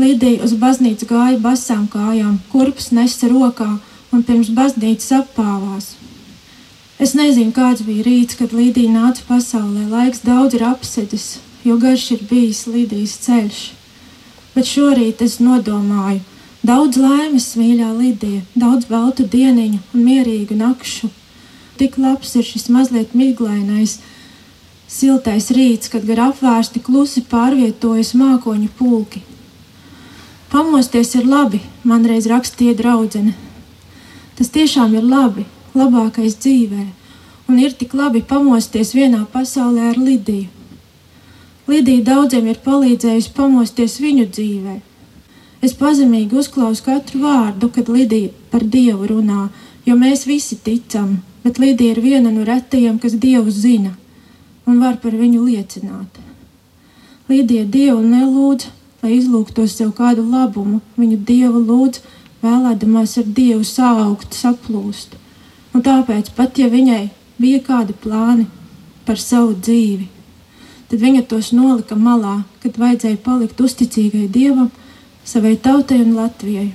Līdija 0.00 0.42
uz 0.42 0.58
baznīcu 0.58 1.06
gāja 1.06 1.38
basām 1.38 1.86
kājām, 1.94 2.40
kurpes 2.50 2.90
nesa 2.90 3.30
rokā 3.30 3.70
un 4.10 4.26
pirms 4.26 4.50
baznīcas 4.58 5.20
apāvās. 5.22 5.92
Es 6.98 7.14
nezinu, 7.14 7.54
kāds 7.54 7.86
bija 7.86 8.08
rīts, 8.10 8.42
kad 8.42 8.50
Līdija 8.50 8.90
nāca 8.90 9.22
pasaulē. 9.28 9.86
Laiks 9.86 10.26
daudz 10.26 10.58
ir 10.58 10.66
apsedis, 10.66 11.36
jo 11.62 11.78
garš 11.78 12.16
ir 12.16 12.26
bijis 12.32 12.66
Līdijas 12.66 13.20
ceļš 13.28 13.68
bet 14.54 14.68
šorīt 14.68 15.22
es 15.24 15.38
nodomāju 15.40 16.20
daudz 16.66 16.98
laimes, 17.00 17.54
mīļā 17.56 17.90
Lidija, 17.96 18.42
daudz 18.54 18.88
baltu 18.90 19.24
dieniņu 19.24 19.80
un 19.94 20.04
mierīgu 20.04 20.56
nakšu. 20.58 21.10
Tik 21.80 21.96
labs 21.98 22.34
ir 22.36 22.44
šis 22.44 22.68
mazliet 22.68 23.14
miglainais, 23.16 23.98
siltais 24.90 25.48
rīts, 25.56 25.88
kad 25.88 26.04
gar 26.04 26.26
apvērsti 26.30 26.82
klusi 26.84 27.24
pārvietojas 27.30 28.12
mākoņu 28.18 28.68
pulki. 28.76 29.22
Pamosties 30.50 31.14
ir 31.14 31.28
labi, 31.30 31.62
man 31.84 32.04
reiz 32.04 32.26
rakstīja 32.28 32.74
draudzene. 32.76 33.36
Tas 34.36 34.50
tiešām 34.50 34.96
ir 34.98 35.06
labi, 35.06 35.46
labākais 35.78 36.36
dzīvē, 36.42 36.86
un 37.48 37.60
ir 37.62 37.76
tik 37.78 37.94
labi 37.94 38.22
pamosties 38.26 38.92
vienā 38.96 39.24
pasaulē 39.32 39.92
ar 39.92 40.00
Lidiju. 40.00 40.59
Lidija 41.70 42.02
daudziem 42.02 42.48
ir 42.50 42.58
palīdzējusi 42.64 43.30
pamosties 43.36 44.00
viņu 44.02 44.26
dzīvē. 44.34 44.76
Es 45.62 45.74
pazemīgi 45.76 46.38
uzklausu 46.40 46.82
katru 46.86 47.20
vārdu, 47.22 47.68
kad 47.74 47.90
Lidija 47.92 48.32
par 48.50 48.64
Dievu 48.64 49.06
runā, 49.10 49.48
jo 49.86 49.96
mēs 50.00 50.24
visi 50.26 50.56
ticam, 50.64 51.20
bet 51.44 51.60
Lidija 51.62 51.94
ir 51.94 52.00
viena 52.02 52.32
no 52.32 52.46
retajiem, 52.48 52.98
kas 52.98 53.14
Dievu 53.20 53.52
zina 53.54 53.94
un 54.66 54.80
var 54.80 54.98
par 55.02 55.14
viņu 55.16 55.44
liecināt. 55.44 56.18
Lidija 57.30 57.66
Dievu 57.66 58.02
nelūdz, 58.02 58.66
lai 59.02 59.16
izlūgtos 59.16 59.76
sev 59.78 59.92
kādu 59.96 60.24
labumu, 60.26 60.80
viņu 60.98 61.20
Dievu 61.28 61.62
lūdz, 61.70 62.00
vēlēdamās 62.42 63.18
ar 63.20 63.28
Dievu 63.36 63.66
saukt, 63.68 64.34
saplūst. 64.34 65.14
Un 65.74 65.84
tāpēc, 65.86 66.32
pat 66.34 66.58
ja 66.58 66.66
viņai 66.72 67.04
bija 67.38 67.60
kādi 67.68 67.94
plāni 67.94 68.48
par 69.06 69.20
savu 69.20 69.54
dzīvi, 69.54 70.08
tad 70.90 70.98
viņa 70.98 71.22
tos 71.30 71.52
nolika 71.54 71.94
malā, 71.94 72.40
kad 72.62 72.78
vajadzēja 72.82 73.22
palikt 73.22 73.60
uzticīgai 73.62 74.26
Dievam, 74.28 74.70
savai 75.24 75.54
tautai 75.56 76.00
un 76.02 76.16
Latvijai. 76.18 76.72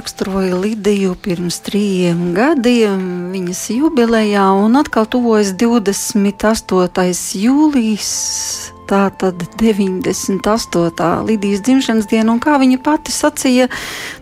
Raksturoji 0.00 0.54
Lidiju 0.56 1.12
pirms 1.20 1.58
trījiem 1.66 2.30
gadiem 2.32 3.00
viņas 3.34 3.60
jubilejā, 3.74 4.46
un 4.56 4.78
atkal 4.80 5.04
tuvojas 5.10 5.52
28. 5.60 7.10
jūlijas. 7.36 8.12
Tā 8.88 9.02
tad 9.20 9.44
98. 9.60 11.10
Lidijas 11.28 11.60
dzimšanas 11.66 12.08
diena, 12.10 12.32
un 12.32 12.40
kā 12.42 12.56
viņa 12.62 12.80
pati 12.82 13.12
sacīja, 13.14 13.68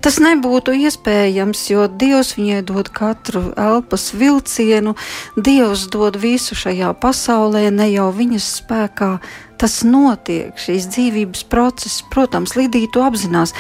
tas 0.05 0.19
nebūtu 0.23 0.75
iespējams, 0.77 1.65
jo 1.73 1.87
Dievs 1.89 2.35
viņai 2.39 2.63
dod 2.67 2.91
katru 2.95 3.49
elpas 3.59 4.11
vilcienu, 4.17 4.95
Dievs 5.37 5.87
dod 5.93 6.19
visu 6.21 6.57
šajā 6.59 6.95
pasaulē, 7.03 7.69
ne 7.75 7.91
jau 7.91 8.09
viņas 8.15 8.49
spēkā, 8.61 9.13
tas 9.59 9.81
notiek, 9.87 10.55
šīs 10.59 10.89
dzīvības 10.95 11.45
process, 11.51 12.03
protams, 12.13 12.55
Lidija 12.59 12.91
to 12.95 13.05
apzinās. 13.07 13.55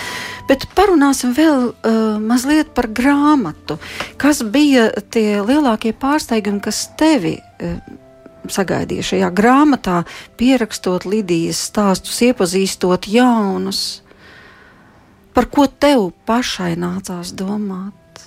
Bet 0.48 0.68
parunāsim 0.78 1.34
vēl 1.36 1.70
uh, 1.70 2.18
mazliet 2.22 2.70
par 2.76 2.88
grāmatu. 2.88 3.78
Kas 4.20 4.42
bija 4.42 4.88
tie 5.10 5.40
lielākie 5.42 5.92
pārsteigumi, 5.98 6.62
kas 6.64 6.86
tevi 6.98 7.36
uh, 7.38 7.78
sagaidīja 8.48 9.06
šajā 9.12 9.30
grāmatā, 9.36 10.02
pierakstot 10.40 11.06
Lidijas 11.08 11.66
stāstus, 11.68 12.20
iepazīstot 12.30 13.10
jaunus? 13.10 14.02
Par 15.38 15.46
ko 15.54 15.68
tev 15.70 16.08
pašai 16.26 16.72
nācās 16.74 17.28
domāt? 17.38 18.22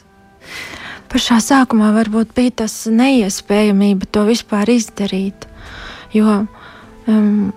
Pašā 1.11 1.41
sākumā 1.43 1.89
varbūt 1.91 2.31
bija 2.37 2.53
tas 2.61 2.85
neiespējamība 2.87 4.07
to 4.15 4.23
vispār 4.29 4.71
izdarīt. 4.71 5.43
Jo 6.15 6.45
um, 7.11 7.51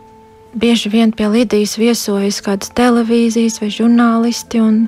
bieži 0.58 0.90
vien 0.90 1.14
pie 1.14 1.30
Lidijas 1.30 1.76
viesojas 1.78 2.42
kādas 2.42 2.74
televīzijas 2.74 3.60
vai 3.62 3.70
žurnālisti 3.70 4.58
un 4.58 4.82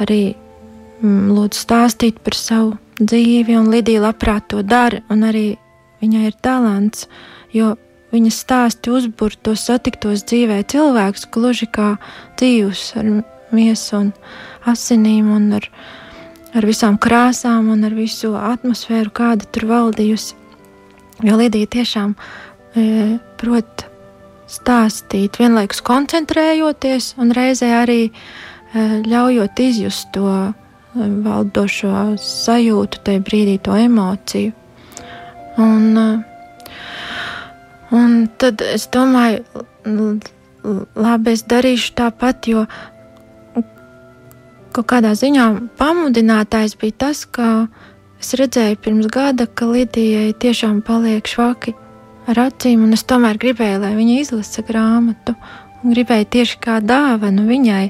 arī 0.00 0.22
mm, 0.32 1.28
lūdzu 1.28 1.66
stāstīt 1.68 2.24
par 2.24 2.40
savu 2.40 2.78
dzīvi, 2.96 3.60
un 3.60 3.68
Lidija 3.76 4.08
labprāt 4.08 4.48
to 4.54 4.64
dara, 4.64 5.04
un 5.12 5.28
arī 5.28 5.58
viņai 6.00 6.30
ir 6.32 6.40
talants, 6.40 7.10
jo 7.52 7.74
viņas 8.16 8.44
stāsti 8.46 8.88
uzbur 8.88 9.36
to 9.36 9.52
satiktos 9.52 10.24
dzīvē 10.24 10.62
cilvēkus 10.72 11.28
gluži 11.28 11.68
kā 11.68 11.98
dzīvus 12.40 12.94
ar 12.96 13.18
miesu 13.54 13.96
un 14.02 14.10
asinīm 14.68 15.30
un 15.34 15.52
ar, 15.58 15.68
ar 16.56 16.66
visām 16.68 16.98
krāsām 17.00 17.70
un 17.72 17.84
ar 17.88 17.94
visu 17.96 18.34
atmosfēru, 18.38 19.14
kāda 19.14 19.48
tur 19.52 19.68
valdījusi. 19.70 20.36
Jo 21.26 21.38
Lidija 21.40 21.66
tiešām 21.66 22.14
e, 22.14 23.18
prot 23.40 23.88
stāstīt, 24.48 25.38
vienlaikus 25.40 25.82
koncentrējoties 25.84 27.16
un 27.20 27.32
reizē 27.36 27.72
arī 27.80 28.00
e, 28.08 28.12
ļaujot 29.08 29.60
izjust 29.64 30.12
to 30.14 30.28
e, 30.30 30.52
valdošo 31.26 32.14
sajūtu, 32.22 33.02
tajā 33.04 33.24
brīdī 33.26 33.58
to 33.66 33.76
emociju. 33.76 34.54
Un, 35.58 35.90
e, 35.98 36.08
un 37.98 38.20
tad 38.38 38.62
es 38.62 38.86
domāju, 38.94 39.42
labi, 40.94 41.34
es 41.34 41.44
darīšu 41.48 41.94
tāpat, 41.98 42.48
jo 42.50 42.64
kaut 44.72 44.88
kādā 44.92 45.14
ziņā 45.18 45.46
pamudinātājs 45.78 46.76
bija 46.80 46.96
tas, 47.04 47.24
ka 47.24 47.68
es 48.20 48.34
redzēju 48.38 48.80
pirms 48.82 49.08
gada, 49.12 49.46
ka 49.46 49.68
Lidijai 49.70 50.32
tiešām 50.42 50.80
paliek 50.86 51.26
švaki 51.28 51.74
ar 52.28 52.42
acīm, 52.48 52.84
un 52.84 52.96
es 52.96 53.06
tomēr 53.08 53.38
gribēju, 53.40 53.80
lai 53.84 53.94
viņa 53.96 54.18
izlasa 54.22 54.64
grāmatu, 54.66 55.34
un 55.82 55.94
gribēju 55.94 56.28
tieši 56.36 56.58
kā 56.64 56.78
dāvanu 56.84 57.46
viņai. 57.48 57.86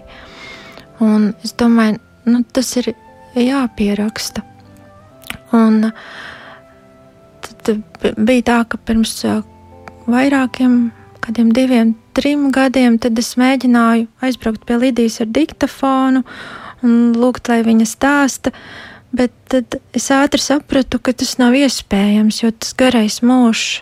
Un 1.05 1.33
es 1.47 1.55
domāju, 1.59 1.99
nu, 2.29 2.43
tas 2.53 2.71
ir 2.81 2.93
jāpieraksta. 3.39 4.45
Un 5.57 5.91
tad 7.43 7.73
bija 8.19 8.47
tā, 8.47 8.59
ka 8.69 8.79
pirms 8.79 9.17
vairākiem, 10.09 10.79
kādiem 11.25 11.53
diviem, 11.55 11.95
trim 12.17 12.49
gadiem, 12.55 12.99
tad 13.03 13.19
es 13.21 13.35
mēģināju 13.41 14.09
aizbraukt 14.25 14.65
pie 14.69 14.79
Lidijas 14.81 15.21
ar 15.25 15.31
diktafonu 15.35 16.25
un 16.87 17.13
lūgt, 17.17 17.51
lai 17.51 17.63
viņa 17.67 17.89
stāsta. 17.89 18.55
Bet 19.09 19.33
tad 19.49 19.79
es 19.97 20.11
ātri 20.13 20.43
sapratu, 20.43 21.01
ka 21.01 21.15
tas 21.17 21.39
nav 21.41 21.57
iespējams, 21.57 22.43
jo 22.43 22.53
tas 22.53 22.75
garais 22.77 23.23
mūžs 23.25 23.79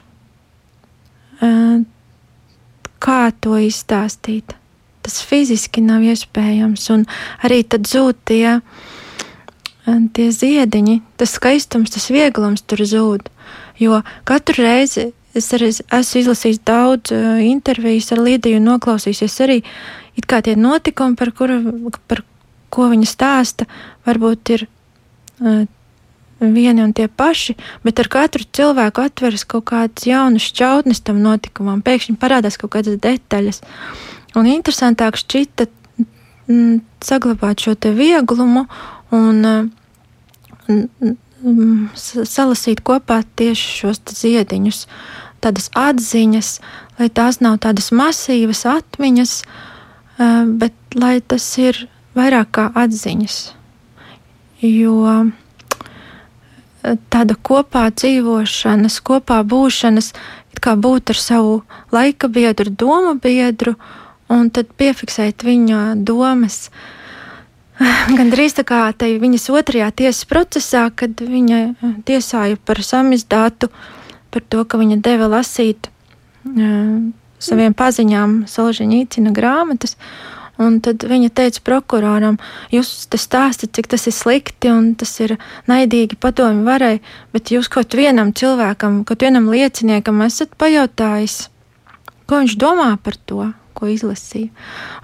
kā 3.03 3.33
to 3.41 3.59
izstāstīt. 3.61 4.55
Tas 5.05 5.21
fiziski 5.23 5.83
nav 5.85 6.03
iespējams, 6.07 6.89
un 6.95 7.05
arī 7.47 7.63
tad 7.63 7.87
zūd 7.87 8.19
tie, 8.27 8.59
tie 9.87 10.27
ziediņi, 10.35 10.97
tas 11.21 11.37
skaistums, 11.39 11.93
tas 11.95 12.09
vieglums 12.11 12.65
tur 12.67 12.83
zūd. 12.83 13.31
Jo 13.79 14.01
katru 14.27 14.65
reizi 14.65 15.11
es 15.37 15.51
arī 15.53 15.69
esmu 15.71 16.23
izlasījis 16.23 16.63
daudz 16.65 17.13
intervijas 17.45 18.11
ar 18.17 18.25
Lidiju, 18.25 18.63
noklausījusies 18.65 19.37
arī 19.45 19.61
tie 20.17 20.57
notikumi, 20.57 21.15
par, 21.19 21.31
par 22.09 22.25
ko 22.77 22.91
viņa 22.93 23.09
stāsta, 23.09 23.67
varbūt 24.07 24.53
ir 24.55 24.67
uh, 24.69 25.65
vieni 26.41 26.85
un 26.85 26.93
tie 26.93 27.09
paši, 27.09 27.57
bet 27.85 28.01
ar 28.03 28.11
katru 28.13 28.45
cilvēku 28.45 29.05
atveras 29.07 29.47
kaut 29.49 29.69
kādas 29.71 30.07
jaunas 30.07 30.49
šķautnes 30.51 31.01
tam 31.05 31.23
notikumam. 31.25 31.83
Pēkšņi 31.85 32.19
parādās 32.21 32.59
kaut 32.61 32.75
kādas 32.77 32.99
detaļas. 33.01 33.63
Un 34.37 34.49
interesantāk 34.51 35.17
šķita 35.17 35.69
mm, 36.49 36.83
saglabāt 37.05 37.65
šo 37.65 37.77
te 37.81 37.93
vieglumu 37.97 38.67
un 39.17 39.71
mm, 40.69 41.15
salasīt 41.97 42.83
kopā 42.85 43.23
tieši 43.39 43.73
šos 43.81 44.03
ziediņus, 44.19 44.85
tādas 45.45 45.71
atziņas, 45.79 46.53
lai 47.01 47.09
tās 47.17 47.41
nav 47.41 47.61
tādas 47.65 47.93
masīvas 47.97 48.65
atmiņas, 48.69 49.37
bet 50.61 50.97
lai 50.97 51.21
tas 51.21 51.47
ir 51.61 51.87
vairāk 52.17 52.53
kā 52.57 52.69
atziņas. 52.85 53.39
Jo 54.65 55.27
tāda 57.13 57.37
kopā 57.43 57.87
dzīvošanas, 57.93 58.99
kopā 59.05 59.41
būšanas, 59.47 60.13
kā 60.63 60.77
būt 60.81 61.13
ar 61.13 61.21
savu 61.21 61.57
laika 61.93 62.29
biedru, 62.33 62.71
domu 62.71 63.17
biedru, 63.23 63.77
un 64.33 64.51
tad 64.51 64.71
piefiksēt 64.79 65.45
viņa 65.47 65.83
domas. 66.07 66.71
Gan 68.17 68.33
drīz 68.33 68.57
tā 68.57 68.65
kā 68.67 68.87
tai 68.97 69.17
viņas 69.21 69.51
otrajā 69.53 69.91
tiesas 69.93 70.25
procesā, 70.31 70.87
kad 70.95 71.21
viņa 71.21 71.61
tiesāja 72.09 72.57
par 72.65 72.81
samizdātu, 72.83 73.69
par 74.33 74.47
to, 74.49 74.65
ka 74.65 74.81
viņa 74.81 75.01
deva 75.05 75.29
lasīt 75.37 75.91
uh, 75.91 77.05
saviem 77.39 77.77
paziņām 77.77 78.45
Solženīcina 78.49 79.33
grāmatas, 79.37 79.97
Un 80.63 80.79
tad 80.81 81.05
viņa 81.05 81.29
teica 81.37 81.61
prokuroram, 81.67 82.39
jūs 82.73 83.05
te 83.13 83.21
stāstat, 83.21 83.75
cik 83.77 83.91
tas 83.93 84.07
ir 84.09 84.15
slikti 84.17 84.71
un 84.73 84.95
tas 84.97 85.13
ir 85.21 85.35
naidīgi 85.69 86.17
padomju 86.17 86.65
varai, 86.65 86.95
bet 87.37 87.53
jūs 87.53 87.69
kaut 87.73 87.93
vienam 87.99 88.33
cilvēkam, 88.33 89.03
kaut 89.05 89.27
vienam 89.27 89.51
lieciniekam 89.53 90.25
esat 90.25 90.57
pajautājis, 90.57 91.51
ko 92.25 92.41
viņš 92.41 92.57
domā 92.57 92.89
par 93.05 93.21
to, 93.29 93.51
ko 93.77 93.93
izlasīja. 93.93 94.49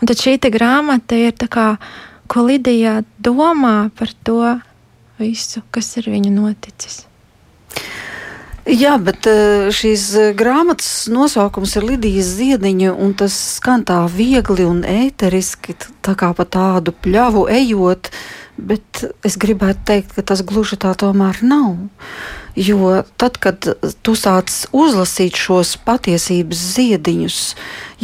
Un 0.00 0.08
tad 0.08 0.24
šī 0.24 0.38
grāmata 0.48 1.20
ir 1.20 1.36
tā 1.36 1.50
kā, 1.52 1.68
ko 2.32 2.48
Lidija 2.48 3.02
domā 3.20 3.90
par 3.92 4.16
to 4.24 4.56
visu, 5.20 5.60
kas 5.70 5.98
ar 6.00 6.08
viņu 6.08 6.32
noticis. 6.32 7.02
Jā, 8.62 8.92
bet 9.02 9.26
eh, 9.26 9.72
šīs 9.74 10.02
eh, 10.14 10.28
grāmatas 10.38 11.08
nosaukums 11.10 11.72
ir 11.80 11.86
Lidijas 11.88 12.28
ziediņa, 12.38 12.92
un 12.94 13.10
tas 13.18 13.34
skan 13.56 13.82
tā 13.82 14.04
viegli 14.06 14.62
un 14.62 14.84
ēteriski, 14.86 15.74
tā 16.06 16.14
kā 16.18 16.30
pa 16.38 16.46
tādu 16.46 16.94
pļavu 16.94 17.48
ejot, 17.50 18.12
bet 18.54 19.02
es 19.26 19.34
gribētu 19.42 19.82
teikt, 19.90 20.14
ka 20.14 20.22
tas 20.30 20.44
gluži 20.46 20.78
tā 20.78 20.94
tomēr 20.94 21.42
nav. 21.42 21.74
Jo 22.54 23.00
tad, 23.18 23.40
kad 23.42 23.66
tu 24.06 24.14
sāc 24.14 24.52
uzlasīt 24.70 25.40
šos 25.40 25.74
patiesības 25.82 26.62
ziediņus 26.76 27.42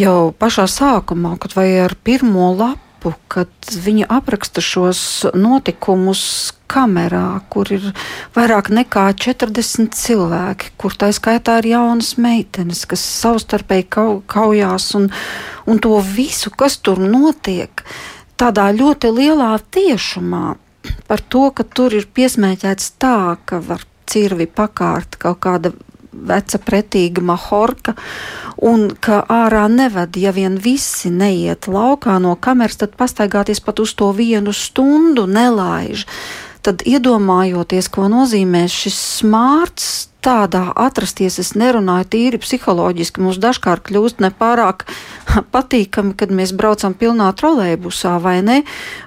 jau 0.00 0.18
pašā 0.42 0.66
sākumā, 0.66 1.36
kaut 1.38 1.54
vai 1.54 1.68
ar 1.84 1.94
pirmo 2.02 2.50
lapu, 2.56 2.88
lapu, 2.98 3.14
kad 3.28 3.48
viņa 3.70 4.06
apraksta 4.08 4.61
šos 4.61 5.26
notikumus 5.34 6.52
kamerā, 6.68 7.40
kur 7.48 7.66
ir 7.70 7.92
vairāk 8.34 8.70
nekā 8.70 9.14
40 9.14 9.94
cilvēki, 9.94 10.72
kur 10.76 10.92
tā 10.92 11.12
skaitā 11.12 11.58
ir 11.61 11.74
jaunas 11.74 12.18
meitenes, 12.18 12.87
kas 12.87 13.00
savstarpēji 13.00 13.88
kau, 13.88 14.22
kaujās 14.26 14.94
un, 14.94 15.11
un 15.66 15.78
to 15.78 16.00
visu, 16.00 16.50
kas 16.50 16.78
tur 16.78 16.98
notiek, 16.98 17.84
tādā 18.37 18.70
ļoti 18.72 19.12
lielā 19.12 19.58
tiešumā 19.70 20.56
par 21.08 21.20
to, 21.20 21.50
ka 21.50 21.64
tur 21.64 21.92
ir 21.94 22.06
piesmēķēts 22.06 22.92
tā, 22.98 23.37
ka 23.44 23.61
var 23.61 23.84
cirvi 24.08 24.46
pakārt 24.46 25.18
kaut 25.18 25.40
kāda 25.40 25.72
veca 26.26 26.59
pretīga 26.59 27.22
mahorka, 27.22 27.94
un 28.59 28.88
ka 29.00 29.22
ārā 29.31 29.66
neved, 29.70 30.18
ja 30.18 30.33
vien 30.35 30.59
visi 30.59 31.11
neiet 31.14 31.68
laukā 31.70 32.18
no 32.22 32.35
kameras, 32.37 32.81
tad 32.81 32.96
pastaigāties 32.98 33.62
pat 33.64 33.81
uz 33.81 33.94
to 33.94 34.11
vienu 34.16 34.52
stundu 34.52 35.26
nelaiž. 35.31 36.07
Tad 36.66 36.82
iedomājoties, 36.86 37.88
ko 37.92 38.08
nozīmē 38.10 38.66
šis 38.72 38.98
smārts, 39.20 40.08
tādā 40.24 40.64
atrasties. 40.76 41.38
Es 41.40 41.52
nerunāju 41.58 42.08
tīri 42.12 42.40
psiholoģiski. 42.42 43.22
Mums 43.22 43.38
dažkārt 43.42 43.86
kļūst 43.88 44.22
nepārāk 44.22 44.84
patīkami, 45.54 46.14
kad 46.18 46.32
mēs 46.34 46.52
braucam 46.58 46.96
pilnā 46.98 47.30
trolēļbusā 47.38 48.16
vai 48.22 48.38
ne, 48.44 48.58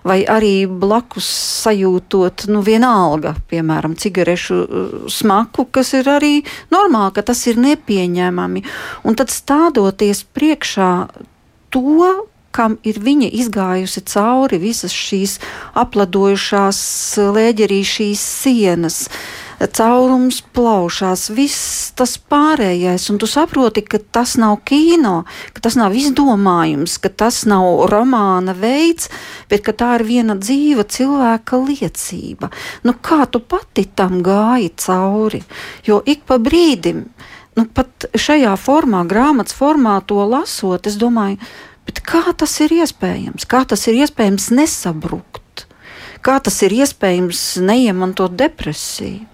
vai 0.07 0.21
arī 0.23 0.65
blakus 0.65 1.27
sajūtot, 1.65 2.47
nu, 2.51 2.63
vienalga, 2.65 3.35
piemēram, 3.51 3.97
cigarešu 3.99 4.61
uh, 4.61 4.95
smaku, 5.11 5.67
kas 5.73 5.93
ir 5.99 6.09
arī 6.11 6.33
normāli, 6.73 7.15
ka 7.17 7.25
tas 7.31 7.43
ir 7.51 7.59
nepieņemami. 7.61 8.65
Un 9.05 9.19
tad 9.19 9.33
stādoties 9.33 10.23
priekšā 10.31 10.91
to, 11.71 12.15
kam 12.55 12.77
ir 12.87 12.99
viņa 13.01 13.29
izgājusi 13.41 14.03
cauri 14.11 14.59
visas 14.61 14.93
šīs 14.95 15.37
apladojušās 15.81 16.81
lēģerīšīs 17.37 18.25
sienas. 18.41 19.05
Caurums 19.61 20.39
plaušās, 20.55 21.27
viss 21.37 21.91
tas 21.93 22.15
pārējais, 22.17 23.03
un 23.13 23.19
tu 23.21 23.27
saproti, 23.29 23.83
ka 23.85 23.99
tas 24.01 24.33
nav 24.41 24.55
kino, 24.65 25.19
ka 25.53 25.61
tas 25.61 25.77
nav 25.77 25.93
izdomājums, 25.93 26.95
ka 26.97 27.11
tas 27.13 27.43
nav 27.45 27.83
romāna 27.91 28.55
veids, 28.57 29.11
bet 29.53 29.61
ka 29.67 29.75
tā 29.77 29.91
ir 29.99 30.07
viena 30.07 30.33
dzīva 30.39 30.87
cilvēka 30.89 31.61
liecība. 31.61 32.49
Nu, 32.81 32.95
kā 32.97 33.27
tu 33.29 33.43
pati 33.45 33.85
tam 33.85 34.23
gāji 34.25 34.73
cauri? 34.81 35.43
Jo 35.85 36.01
ik 36.09 36.25
pa 36.25 36.41
brīdim, 36.41 37.05
nu, 37.57 37.67
pat 37.69 38.09
šajā 38.17 38.55
formā, 38.57 39.05
grāmatas 39.05 39.53
formā, 39.53 39.99
to 40.09 40.25
lasot, 40.25 40.89
es 40.89 40.97
domāju, 40.97 41.37
kā 41.99 42.23
tas 42.37 42.53
ir 42.63 42.71
iespējams? 42.79 43.43
Kā 43.49 43.65
tas 43.67 43.83
ir 43.91 43.99
iespējams 44.05 44.51
nesabrukt? 44.55 45.65
Kā 46.23 46.37
tas 46.39 46.61
ir 46.63 46.71
iespējams 46.79 47.59
neiemantot 47.65 48.37
depresiju? 48.37 49.27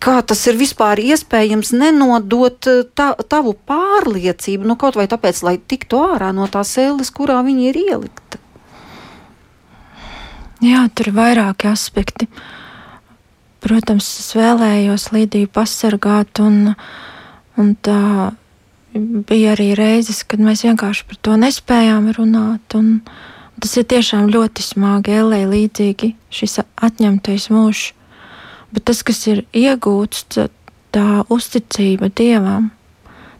kā 0.00 0.20
tas 0.24 0.40
ir 0.48 0.56
vispār 0.56 1.00
iespējams 1.02 1.72
nenodot 1.76 2.68
eh, 2.70 2.82
tā, 2.96 3.10
tavu 3.28 3.54
pārliecību, 3.68 4.68
nu 4.68 4.76
kaut 4.80 4.96
vai 4.96 5.08
tāpēc, 5.10 5.42
lai 5.44 5.56
tiktu 5.58 6.00
ārā 6.00 6.32
no 6.36 6.46
tās 6.48 6.76
ēles, 6.80 7.12
kurā 7.14 7.42
viņi 7.46 7.68
ir 7.70 7.80
ielikta? 7.82 8.40
Jā, 10.64 10.86
tur 10.96 11.10
ir 11.10 11.18
vairāki 11.18 11.68
aspekti. 11.68 12.30
Protams, 13.60 14.06
es 14.22 14.30
vēlējos 14.36 15.10
Līdiju 15.12 15.50
pasargāt, 15.52 16.40
un, 16.40 16.72
un 17.60 17.74
tā 17.84 18.32
bija 18.98 19.54
arī 19.54 19.70
reizes, 19.78 20.22
kad 20.28 20.42
mēs 20.42 20.64
vienkārši 20.66 21.06
par 21.08 21.18
to 21.22 21.36
nespējām 21.40 22.10
runāt. 22.16 22.76
Tas 23.56 23.76
ir 23.80 23.86
tiešām 23.88 24.28
ļoti 24.32 24.64
smagi, 24.64 25.14
Elē, 25.22 25.44
līdzīgi 25.48 26.12
šis 26.32 26.60
atņemtais 26.60 27.48
mūžs. 27.52 27.92
Bet 28.74 28.84
tas, 28.90 29.00
kas 29.06 29.22
ir 29.30 29.44
iegūts, 29.56 30.26
tā 30.92 31.06
uzticība 31.32 32.10
dievam, 32.12 32.70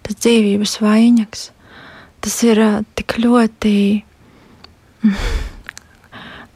tas 0.06 0.18
dzīvības 0.22 0.78
vainags, 0.84 1.50
tas 2.24 2.36
ir 2.46 2.60
tik 2.96 3.18
ļoti, 3.24 3.74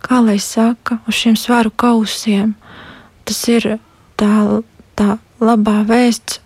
kā 0.07 0.21
lai 0.25 0.39
saka, 0.41 1.01
uz 1.09 1.19
šiem 1.21 1.37
svaru 1.41 1.73
kausiem. 1.73 2.55
Tas 3.29 3.43
ir 3.53 3.77
tā, 4.19 4.33
tā 4.97 5.19
labā 5.41 5.81
vēsts, 5.89 6.41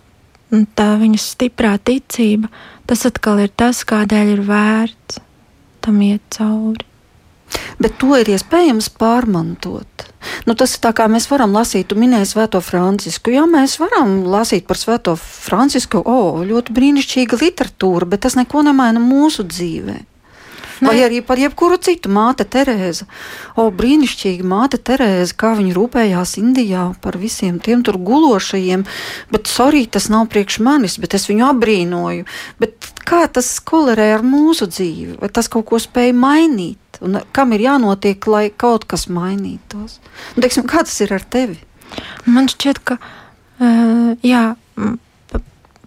tā 0.51 0.95
viņas 1.01 1.29
stiprā 1.35 1.75
ticība. 1.77 2.51
Tas 2.85 3.05
atkal 3.09 3.41
ir 3.45 3.53
tas, 3.55 3.83
kādēļ 3.87 4.35
ir 4.35 4.43
vērts 4.45 5.21
tam 5.85 6.01
iet 6.01 6.21
cauri. 6.33 6.85
Bet 7.79 7.99
to 8.01 8.15
ir 8.17 8.29
iespējams 8.33 8.89
pārmantot. 8.97 10.07
Nu, 10.49 10.55
tas 10.57 10.73
ir 10.73 10.81
tā, 10.81 10.91
kā 10.97 11.05
mēs 11.11 11.27
varam 11.29 11.53
lasīt, 11.53 11.87
tu 11.91 11.97
minēji 11.99 12.31
Svēto 12.31 12.61
Francisku. 12.63 13.33
Jā, 13.35 13.45
mēs 13.49 13.77
varam 13.81 14.23
lasīt 14.31 14.65
par 14.67 14.79
Svēto 14.81 15.13
Francisku, 15.19 16.01
o, 16.01 16.41
ļoti 16.47 16.73
brīnišķīga 16.75 17.39
literatūra, 17.43 18.09
bet 18.09 18.25
tas 18.25 18.37
neko 18.39 18.65
nemaina 18.65 19.01
mūsu 19.03 19.45
dzīvē. 19.45 19.99
Ne. 20.81 20.89
Vai 20.89 20.95
arī 21.05 21.21
par 21.23 21.39
jebkuru 21.39 21.77
citu 21.79 22.11
māte 22.11 22.43
Terēza. 22.43 23.07
O, 23.59 23.69
brīnišķīgi 23.71 24.43
māte 24.47 24.79
Terēza, 24.81 25.35
kā 25.39 25.53
viņa 25.55 25.75
rūpējās 25.77 26.35
Indijā 26.41 26.87
par 27.03 27.19
visiem 27.21 27.61
tiem 27.63 27.83
tur 27.85 27.99
gulošajiem. 28.01 28.85
Bet, 29.31 29.47
sorry, 29.51 29.85
tas 29.87 30.09
nav 30.11 30.27
priekš 30.33 30.59
manis, 30.65 30.97
bet 31.01 31.15
es 31.15 31.29
viņu 31.31 31.47
abrīnoju. 31.51 32.27
Bet 32.61 32.89
kā 33.07 33.23
tas 33.31 33.53
kolerē 33.63 34.11
ar 34.17 34.25
mūsu 34.25 34.67
dzīvi? 34.71 35.19
Vai 35.21 35.31
tas 35.31 35.51
kaut 35.51 35.69
ko 35.69 35.79
spēja 35.81 36.15
mainīt? 36.17 36.79
Un 37.05 37.19
kam 37.35 37.53
ir 37.55 37.65
jānotiek, 37.65 38.27
lai 38.31 38.49
kaut 38.51 38.87
kas 38.89 39.07
mainītos? 39.11 39.99
Un, 40.35 40.43
teiksim, 40.43 40.67
kā 40.67 40.83
tas 40.87 40.99
ir 41.03 41.15
ar 41.15 41.23
tevi? 41.23 41.59
Man 42.27 42.47
šķiet, 42.51 42.81
ka 42.83 42.97
uh, 42.99 44.15
jā, 44.25 44.45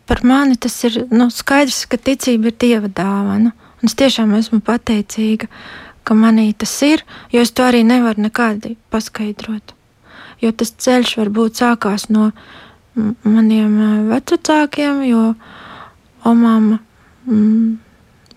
par 0.09 0.24
mani 0.24 0.57
tas 0.57 0.77
ir 0.88 1.03
nu, 1.12 1.29
skaidrs, 1.33 1.85
ka 1.90 2.01
ticība 2.01 2.53
ir 2.53 2.61
dieva 2.61 2.88
dāvana. 2.88 3.53
Un 3.79 3.91
es 3.91 3.95
tiešām 3.99 4.35
esmu 4.38 4.61
pateicīga, 4.67 5.47
ka 6.03 6.14
manī 6.19 6.51
tas 6.57 6.73
ir, 6.83 7.05
jo 7.33 7.43
es 7.45 7.53
to 7.53 7.67
arī 7.69 7.85
nevaru 7.87 8.25
nekādi 8.27 8.77
paskaidrot. 8.91 9.75
Jo 10.43 10.53
tas 10.55 10.73
ceļš 10.73 11.17
varbūt 11.21 11.61
sākās 11.61 12.09
no 12.11 12.31
maniem 13.27 14.09
vecākiem, 14.11 15.03
jo 15.07 15.35
omāma. 16.27 16.81
Mm, 17.29 17.79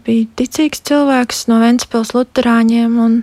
bija 0.06 0.28
ticīgs 0.38 0.82
cilvēks 0.88 1.46
no 1.50 1.60
Ventspils 1.62 2.14
luterāņiem 2.16 2.98
un, 3.02 3.22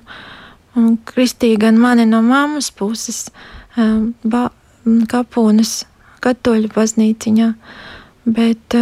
un 0.79 0.97
kristīja 1.11 1.61
gan 1.67 1.79
mani 1.81 2.07
no 2.09 2.23
mammas 2.25 2.71
puses, 2.75 3.27
ba, 3.77 4.49
kapūnas 5.13 5.83
katoļu 6.25 6.71
baznīciņā, 6.75 7.51
bet 8.39 8.79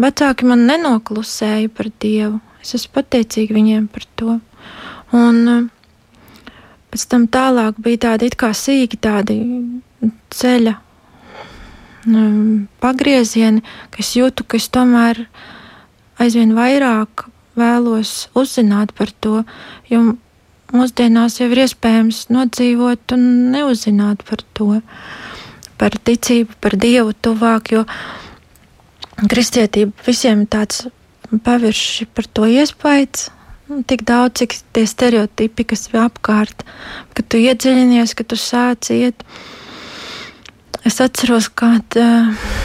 vecāki 0.00 0.48
man 0.48 0.64
nenoklusēja 0.70 1.72
par 1.74 1.90
Dievu. 2.00 2.38
Es 2.60 2.74
esmu 2.76 2.94
pateicīga 2.98 3.56
viņiem 3.56 3.88
par 3.92 4.06
to. 4.20 4.36
Un 5.16 5.40
uh, 5.48 5.64
pēc 6.92 7.06
tam 7.10 7.26
tālāk 7.32 7.80
bija 7.82 8.04
tādi 8.06 8.30
it 8.30 8.36
kā 8.40 8.52
sīki 8.56 8.98
tādi 9.00 9.38
ceļa 10.34 10.76
um, 12.06 12.68
pagriezieni, 12.82 13.64
ka 13.90 14.02
es 14.04 14.14
jūtu, 14.18 14.46
ka 14.46 14.58
es 14.60 14.68
tomēr 14.72 15.24
aizvien 16.20 16.54
vairāk 16.56 17.26
vēlos 17.58 18.28
uzzināt 18.38 18.94
par 18.96 19.12
to, 19.24 19.42
jo 19.90 20.02
mūsdienās 20.74 21.40
jau 21.40 21.48
ir 21.50 21.64
iespējams 21.64 22.28
nodzīvot 22.30 23.16
un 23.16 23.26
neuzzināt 23.54 24.22
par 24.28 24.44
to, 24.54 24.80
par 25.80 25.96
ticību, 26.06 26.56
par 26.62 26.76
Dievu 26.80 27.14
tuvāk, 27.24 27.72
jo 27.74 27.84
kristietība 29.30 30.06
visiem 30.06 30.44
ir 30.44 30.52
tāds 30.52 30.86
pavirši 31.38 32.08
par 32.10 32.26
to 32.26 32.48
iespējas. 32.50 33.28
Nu, 33.70 33.84
tik 33.86 34.02
daudz, 34.02 34.40
cik 34.40 34.56
tie 34.74 34.82
stereotipi, 34.90 35.62
kas 35.70 35.86
ir 35.92 36.00
apkārt, 36.02 36.64
kad 37.14 37.28
tu 37.30 37.38
iedziļinies, 37.38 38.16
kad 38.18 38.26
tu 38.32 38.38
sāc 38.40 38.90
iet. 38.90 39.22
Es 40.82 40.98
atceros, 41.04 41.46
kāda 41.54 42.06
uh, 42.32 42.56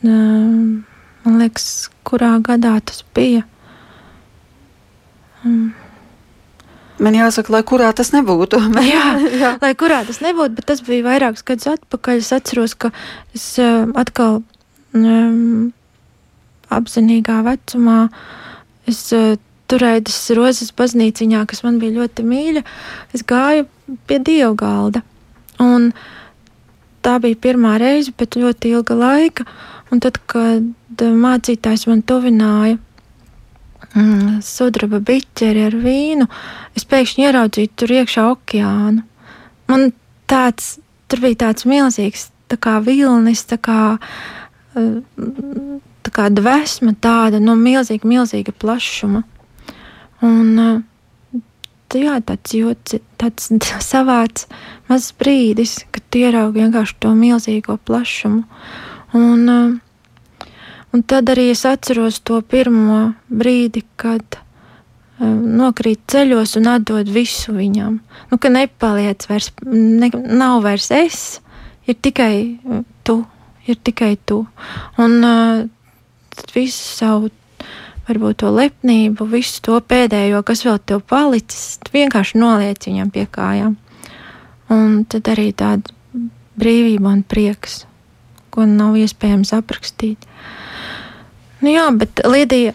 uh, 0.00 0.80
Man 1.24 1.36
liekas, 1.36 1.90
kurā 2.06 2.32
gadā 2.44 2.78
tas 2.84 3.02
bija. 3.14 3.42
Mm. 5.44 5.72
Man 7.00 7.16
jāsaka, 7.16 7.52
lai 7.52 7.60
kurā 7.64 7.90
tas 7.96 8.12
nebūtu. 8.14 8.60
jā, 8.94 9.04
jā, 9.40 9.52
lai 9.60 9.72
kurā 9.76 10.00
tas 10.08 10.22
nebūtu, 10.24 10.56
bet 10.56 10.68
tas 10.72 10.80
bija 10.86 11.06
vairākus 11.10 11.44
gadus 11.44 11.68
atpakaļ. 11.74 12.22
Es 12.24 12.32
atceros, 12.36 12.76
ka 12.76 12.92
es 13.36 13.46
uh, 13.60 13.84
atkal 14.00 14.40
um, 14.96 15.70
apzinīgā 16.74 17.40
vecumā 17.46 18.00
es 18.90 19.02
uh, 19.16 19.36
turēju 19.70 20.06
tas 20.08 20.18
rozes 20.36 20.72
baznīciņā, 20.76 21.44
kas 21.48 21.62
man 21.66 21.78
bija 21.82 22.00
ļoti 22.00 22.26
mīļa. 22.26 22.64
Es 23.16 23.24
gāju 23.26 23.66
pie 24.08 24.18
dievu 24.26 24.56
galda. 24.58 25.02
Un 25.62 25.90
tā 27.04 27.16
bija 27.22 27.38
pirmā 27.48 27.76
reize 27.82 28.14
pēc 28.16 28.40
ļoti 28.40 28.74
ilga 28.74 28.96
laika. 28.98 29.46
Un 29.90 30.02
tad, 30.02 30.20
kad 30.30 31.02
mācītājs 31.02 31.86
man 31.90 32.02
tuvināja 32.06 32.78
mm, 33.94 34.40
sudraba 34.46 35.00
biķeri 35.02 35.64
ar 35.66 35.76
vīnu, 35.82 36.28
es 36.78 36.86
pēkšņi 36.86 37.26
ieraudzīju 37.26 37.72
tur 37.74 37.94
iekšā 37.98 38.26
okeānu. 38.34 39.02
Man 39.70 39.90
tāds, 40.30 40.76
tur 41.10 41.24
bija 41.24 41.40
tāds 41.46 41.66
milzīgs, 41.66 42.28
tā 42.50 42.58
kā 42.62 42.78
vilnis, 42.86 43.42
tā 43.50 43.58
kā, 43.62 43.80
tā 46.06 46.14
kā 46.14 46.28
dvēsma 46.32 46.94
tāda, 47.00 47.40
no 47.42 47.56
milzīga, 47.58 48.08
milzīga 48.08 48.54
plašuma. 48.56 49.24
Un 50.24 50.84
jā, 51.98 52.18
tāds 52.22 52.54
jūtas, 52.54 53.00
tāds 53.18 53.50
savāds 53.92 54.46
mazs 54.90 55.14
brīdis, 55.18 55.80
kad 55.94 56.18
ieraugi 56.18 56.62
vienkārši 56.62 56.98
to 57.02 57.14
milzīgo 57.16 57.78
plašumu. 57.86 58.44
Un, 59.16 59.48
uh, 59.48 60.46
un 60.94 61.02
tad 61.02 61.30
arī 61.32 61.50
es 61.54 61.64
atceros 61.66 62.20
to 62.22 62.40
pirmo 62.42 63.14
brīdi, 63.26 63.82
kad 63.98 64.38
uh, 64.38 65.26
nokrīt 65.26 66.04
ceļos 66.10 66.56
un 66.60 66.70
atdod 66.76 67.10
visu 67.10 67.56
viņam. 67.56 67.98
Nu, 68.30 68.38
ka 68.38 68.52
nepaliec 68.52 69.26
vairs, 69.30 69.50
ne, 69.66 70.12
nav 70.14 70.62
vairs 70.66 70.90
es, 70.94 71.40
ir 71.90 71.98
tikai 71.98 72.60
tu, 73.02 73.24
ir 73.66 73.82
tikai 73.82 74.14
tu. 74.26 74.44
Un 75.00 75.18
visu 76.54 76.80
savu 76.80 77.30
varbūt 78.08 78.40
to 78.42 78.50
lepnību, 78.54 79.26
visu 79.30 79.62
to 79.66 79.78
pēdējo, 79.80 80.42
kas 80.46 80.64
vēl 80.66 80.80
tev 80.82 81.04
palicis, 81.06 81.78
vienkārši 81.94 82.40
noliec 82.40 82.86
viņam 82.88 83.12
pie 83.14 83.26
kājām. 83.30 83.76
Un 84.70 85.02
tad 85.10 85.30
arī 85.30 85.50
tāda 85.56 85.94
brīvība 86.60 87.14
un 87.14 87.22
prieks, 87.26 87.84
ko 88.50 88.66
nav 88.66 88.98
iespējams 88.98 89.54
aprakstīt. 89.56 90.26
Nu 91.60 91.74
jā, 91.74 91.86
bet 91.94 92.22
Lidija 92.26 92.74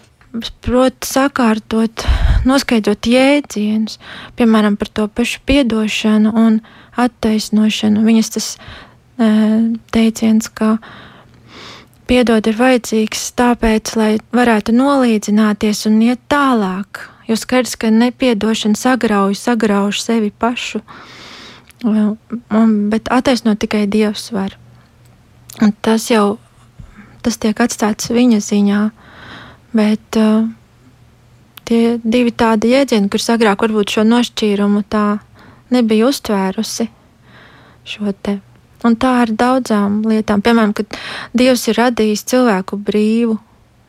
prot 0.64 1.06
sakārtot, 1.06 2.04
noskaidrot 2.46 3.08
jēdzienus, 3.08 3.98
piemēram, 4.38 4.76
par 4.80 4.90
to 4.92 5.06
pašu 5.08 5.40
piedošanu 5.48 6.32
un 6.36 6.60
attaisnošanu. 7.00 8.04
Viņas 8.06 8.32
tas 8.36 8.48
e, 8.56 9.30
teiciens, 9.94 10.48
ka 10.52 10.76
piedot 12.08 12.46
ir 12.46 12.56
vajadzīgs 12.58 13.28
tāpēc, 13.38 13.92
lai 13.98 14.10
varētu 14.34 14.74
nolīdzināties 14.76 15.84
un 15.90 16.00
iet 16.06 16.22
tālāk, 16.32 17.04
jo 17.28 17.36
skaidrs, 17.38 17.76
ka 17.80 17.90
nepiedošana 17.90 18.78
sagrauj, 18.78 19.36
sagrauž 19.38 20.00
sevi 20.04 20.30
pašu. 20.30 20.82
Un, 21.84 22.72
bet 22.90 23.10
attaisnot 23.12 23.60
tikai 23.62 23.84
Dievs 23.90 24.30
var. 24.32 24.56
Un 25.62 25.74
tas 25.84 26.08
jau 26.10 26.38
tas 27.26 27.38
tiek 27.42 27.58
atstāts 27.58 28.12
viņa 28.14 28.38
ziņā. 28.44 28.80
Bet 29.76 30.18
uh, 30.20 30.46
tie 31.66 31.96
divi 32.02 32.32
tādi 32.32 32.70
jēdzieni, 32.72 33.10
kurus 33.10 33.28
agrāk 33.34 33.64
varbūt 33.66 33.96
šo 33.96 34.06
nošķīrumu 34.06 34.84
tā 34.92 35.06
nebija 35.74 36.06
uztvērusi 36.10 36.86
šo 37.86 38.14
te. 38.22 38.38
Un 38.84 38.96
tā 39.00 39.12
ar 39.22 39.32
daudzām 39.32 40.02
lietām. 40.04 40.42
Piemēram, 40.44 40.74
kad 40.76 40.98
Dievs 41.36 41.64
ir 41.70 41.78
radījis 41.80 42.26
cilvēku 42.28 42.76
brīvu, 42.76 43.38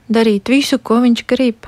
darīt 0.08 0.48
visu, 0.52 0.80
ko 0.80 1.02
viņš 1.04 1.26
grib. 1.28 1.68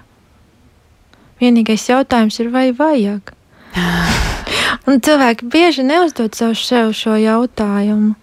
Vienīgais 1.39 1.89
jautājums 1.89 2.39
ir, 2.39 2.51
vai 2.51 2.69
vajag? 2.75 3.33
Un 4.87 5.01
cilvēki 5.03 5.49
bieži 5.51 5.83
neuzdod 5.87 6.35
sev, 6.35 6.55
sev 6.57 6.93
šo 6.97 7.17
jautājumu. 7.19 8.15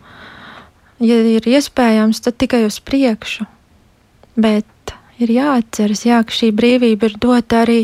Ja 1.04 1.18
ir 1.28 1.44
iespējams, 1.44 2.22
tad 2.24 2.38
tikai 2.40 2.64
uz 2.64 2.80
priekšu. 2.80 3.44
Bet 4.36 4.94
ir 5.20 5.32
jāatceras, 5.32 6.04
jā, 6.08 6.22
ka 6.24 6.32
šī 6.32 6.50
brīvība 6.56 7.10
ir 7.10 7.18
dota 7.20 7.62
arī 7.64 7.82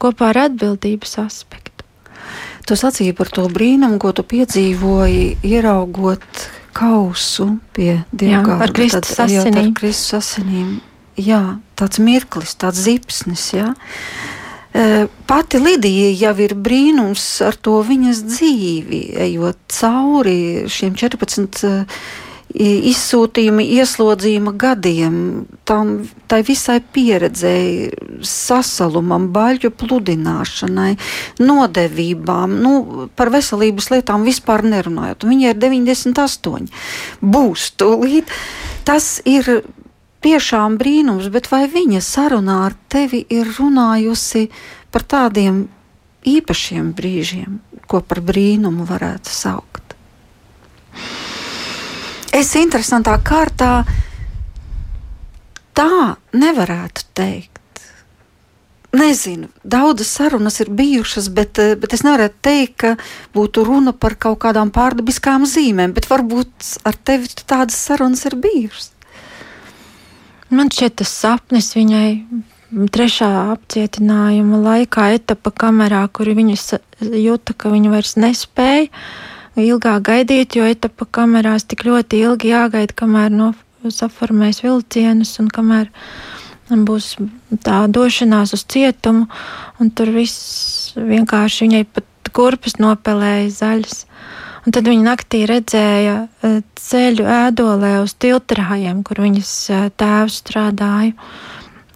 kopā 0.00 0.30
ar 0.32 0.44
atbildības 0.46 1.18
aspektu. 1.24 1.59
Tu 2.70 2.76
sacīji 2.78 3.16
par 3.18 3.26
to 3.34 3.48
brīnumu, 3.50 3.96
ko 3.98 4.12
tu 4.14 4.22
piedzīvoji, 4.30 5.40
ieraugot 5.42 6.42
kausu 6.70 7.56
pie 7.74 8.04
dievgārda. 8.14 8.60
Ar 8.62 8.72
Kristus 8.76 9.18
asinīm. 9.24 9.56
Jā, 9.58 9.72
Kristus 9.80 10.14
asinīm. 10.20 10.68
Jā, 11.18 11.40
tāds 11.74 11.98
mirklis, 11.98 12.54
tāds 12.54 12.78
zipsnis, 12.84 13.48
jā. 13.56 13.72
Eh, 14.70 15.08
pati 15.26 15.58
Lidija 15.58 16.12
jau 16.14 16.34
ir 16.46 16.54
brīnums 16.54 17.24
ar 17.42 17.58
to 17.58 17.80
viņas 17.82 18.22
dzīvi, 18.28 19.00
ejot 19.26 19.58
cauri 19.74 20.70
šiem 20.70 20.94
14 20.94 21.66
izsūtījuma, 22.54 23.62
ieslodzījuma 23.62 24.52
gadiem, 24.58 25.14
tam 25.68 25.92
tai 26.30 26.40
visai 26.46 26.80
pieredzēji, 26.82 27.90
sasalumam, 28.26 29.28
baļķu 29.34 29.70
pludināšanai, 29.80 30.94
nodevībām, 31.40 32.56
nu, 32.64 33.08
par 33.16 33.30
veselības 33.34 33.90
lietām 33.94 34.26
vispār 34.26 34.64
nerunājot. 34.66 35.28
Viņa 35.30 35.54
ir 35.54 35.60
98, 35.62 36.70
būs 37.22 37.70
tūlīt. 37.78 38.34
Tas 38.88 39.20
ir 39.28 39.62
tiešām 40.24 40.78
brīnums, 40.80 41.30
bet 41.32 41.50
vai 41.52 41.66
viņa 41.70 42.02
sarunā 42.04 42.64
ar 42.68 42.76
tevi 42.92 43.22
ir 43.30 43.48
runājusi 43.58 44.48
par 44.90 45.06
tādiem 45.06 45.68
īpašiem 46.26 46.92
brīžiem, 46.96 47.60
ko 47.86 48.02
par 48.04 48.20
brīnumu 48.24 48.88
varētu 48.88 49.32
saukt? 49.32 49.89
Es 52.30 52.52
interesantā 52.54 53.16
kārtā 53.26 53.80
tā 55.74 56.16
nevarētu 56.30 57.08
teikt. 57.18 57.58
Nezinu, 58.94 59.48
daudzas 59.62 60.10
sarunas 60.18 60.60
ir 60.62 60.70
bijušas, 60.74 61.28
bet, 61.34 61.58
bet 61.78 61.92
es 61.94 62.02
nevaru 62.06 62.28
teikt, 62.42 62.76
ka 62.82 62.94
būtu 63.34 63.62
runa 63.66 63.94
par 63.94 64.16
kaut 64.18 64.40
kādām 64.42 64.70
pārdabiskām 64.74 65.46
zīmēm, 65.46 65.94
bet 65.94 66.08
varbūt 66.10 66.70
ar 66.86 66.98
tevi 66.98 67.30
tādas 67.46 67.78
sarunas 67.78 68.24
ir 68.26 68.38
bijušas. 68.42 68.90
Man 70.50 70.70
šķiet, 70.74 70.96
tas 71.02 71.14
sapnis 71.14 71.70
viņai 71.78 72.08
trešā 72.90 73.30
apcietinājuma 73.56 74.58
laikā, 74.64 75.10
etapa 75.18 75.50
kamerā, 75.54 76.04
kur 76.10 76.30
viņa 76.34 76.58
jūta, 77.14 77.54
ka 77.54 77.70
viņa 77.70 77.94
vairs 77.94 78.16
nespēja 78.18 78.90
ilgāk 79.64 80.04
gaidīt, 80.08 80.56
jo 80.58 80.66
etapa 80.68 81.06
kamerās 81.18 81.66
tik 81.68 81.84
ļoti 81.88 82.24
ilgi 82.26 82.52
jāgaida, 82.52 82.96
kamēr 82.96 83.32
no 83.34 83.52
saformēs 83.88 84.62
vilcienus 84.64 85.38
un 85.40 85.48
kamēr 85.52 85.90
būs 86.70 87.16
tā 87.64 87.80
došanās 87.90 88.54
uz 88.54 88.64
cietumu, 88.70 89.26
un 89.80 89.90
tur 89.90 90.12
viss 90.14 90.92
vienkārši 90.96 91.66
viņai 91.66 91.84
pat 91.90 92.06
kurpes 92.36 92.78
nopelēja 92.78 93.50
zaļas. 93.56 94.04
Un 94.66 94.74
tad 94.76 94.86
viņa 94.90 95.04
naktī 95.06 95.40
redzēja 95.48 96.16
e, 96.20 96.50
ceļu 96.76 97.24
ēdolē 97.24 97.94
uz 98.04 98.12
tiltrājiem, 98.20 99.00
kur 99.08 99.22
viņas 99.24 99.52
e, 99.72 99.78
tēvs 99.98 100.36
strādāja. 100.42 101.14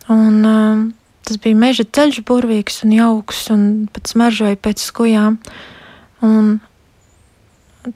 Un, 0.09 0.39
um, 0.49 0.85
tas 1.25 1.39
bija 1.45 1.59
meža 1.61 1.85
ceļš, 1.85 2.23
burvīgs 2.29 2.83
un 2.87 2.97
jauks, 2.97 3.45
un 3.53 3.67
pat 3.93 4.09
smaržoja 4.09 4.57
pēc 4.65 4.81
skujām. 4.81 5.39
Un 6.25 6.57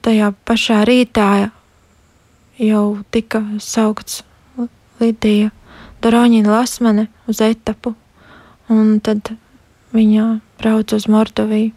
tajā 0.04 0.32
pašā 0.48 0.82
rītā 0.88 1.50
jau 2.58 2.98
tika 3.14 3.42
saukts 3.62 4.22
Lidija 5.00 5.50
Doroņina 6.02 6.50
Lasmane 6.50 7.06
uz 7.30 7.40
etapu, 7.42 7.94
un 8.70 8.98
tad 9.02 9.32
viņa 9.94 10.26
brauc 10.58 10.94
uz 10.94 11.06
Mordoviju. 11.10 11.72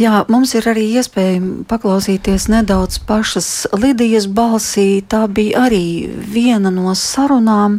Jā, 0.00 0.22
mums 0.32 0.54
ir 0.56 0.64
arī 0.70 0.86
iespēja 0.96 1.40
paklausīties 1.68 2.46
nedaudz 2.48 3.02
pašas 3.04 3.66
Lidijas 3.76 4.30
balsī. 4.32 5.02
Tā 5.04 5.26
bija 5.28 5.66
arī 5.66 6.08
viena 6.08 6.72
no 6.72 6.94
sarunām, 6.96 7.76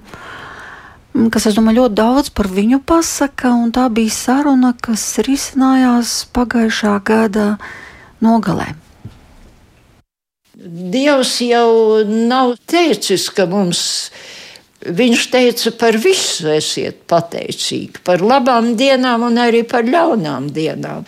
kas, 1.34 1.48
es 1.50 1.58
domāju, 1.58 1.82
ļoti 1.82 1.98
daudz 1.98 2.30
par 2.38 2.52
viņu 2.52 2.84
pasaka, 2.86 3.56
un 3.56 3.74
tā 3.74 3.88
bija 3.90 4.14
saruna, 4.14 4.76
kas 4.78 5.08
risinājās 5.26 6.14
pagājušā 6.36 7.00
gada 7.08 7.48
nogalē. 8.24 8.72
Dievs 10.62 11.40
jau 11.46 12.04
nav 12.06 12.56
teicis, 12.70 13.30
ka 13.34 13.50
mums 13.50 14.12
Viņš 14.82 15.28
teica, 15.30 15.70
par 15.78 15.94
visu 16.02 16.48
esiet 16.50 17.04
pateicīgi, 17.06 18.00
par 18.02 18.24
labām 18.26 18.72
dienām 18.74 19.28
un 19.28 19.36
arī 19.38 19.60
par 19.70 19.86
ļaunām 19.86 20.48
dienām 20.56 21.06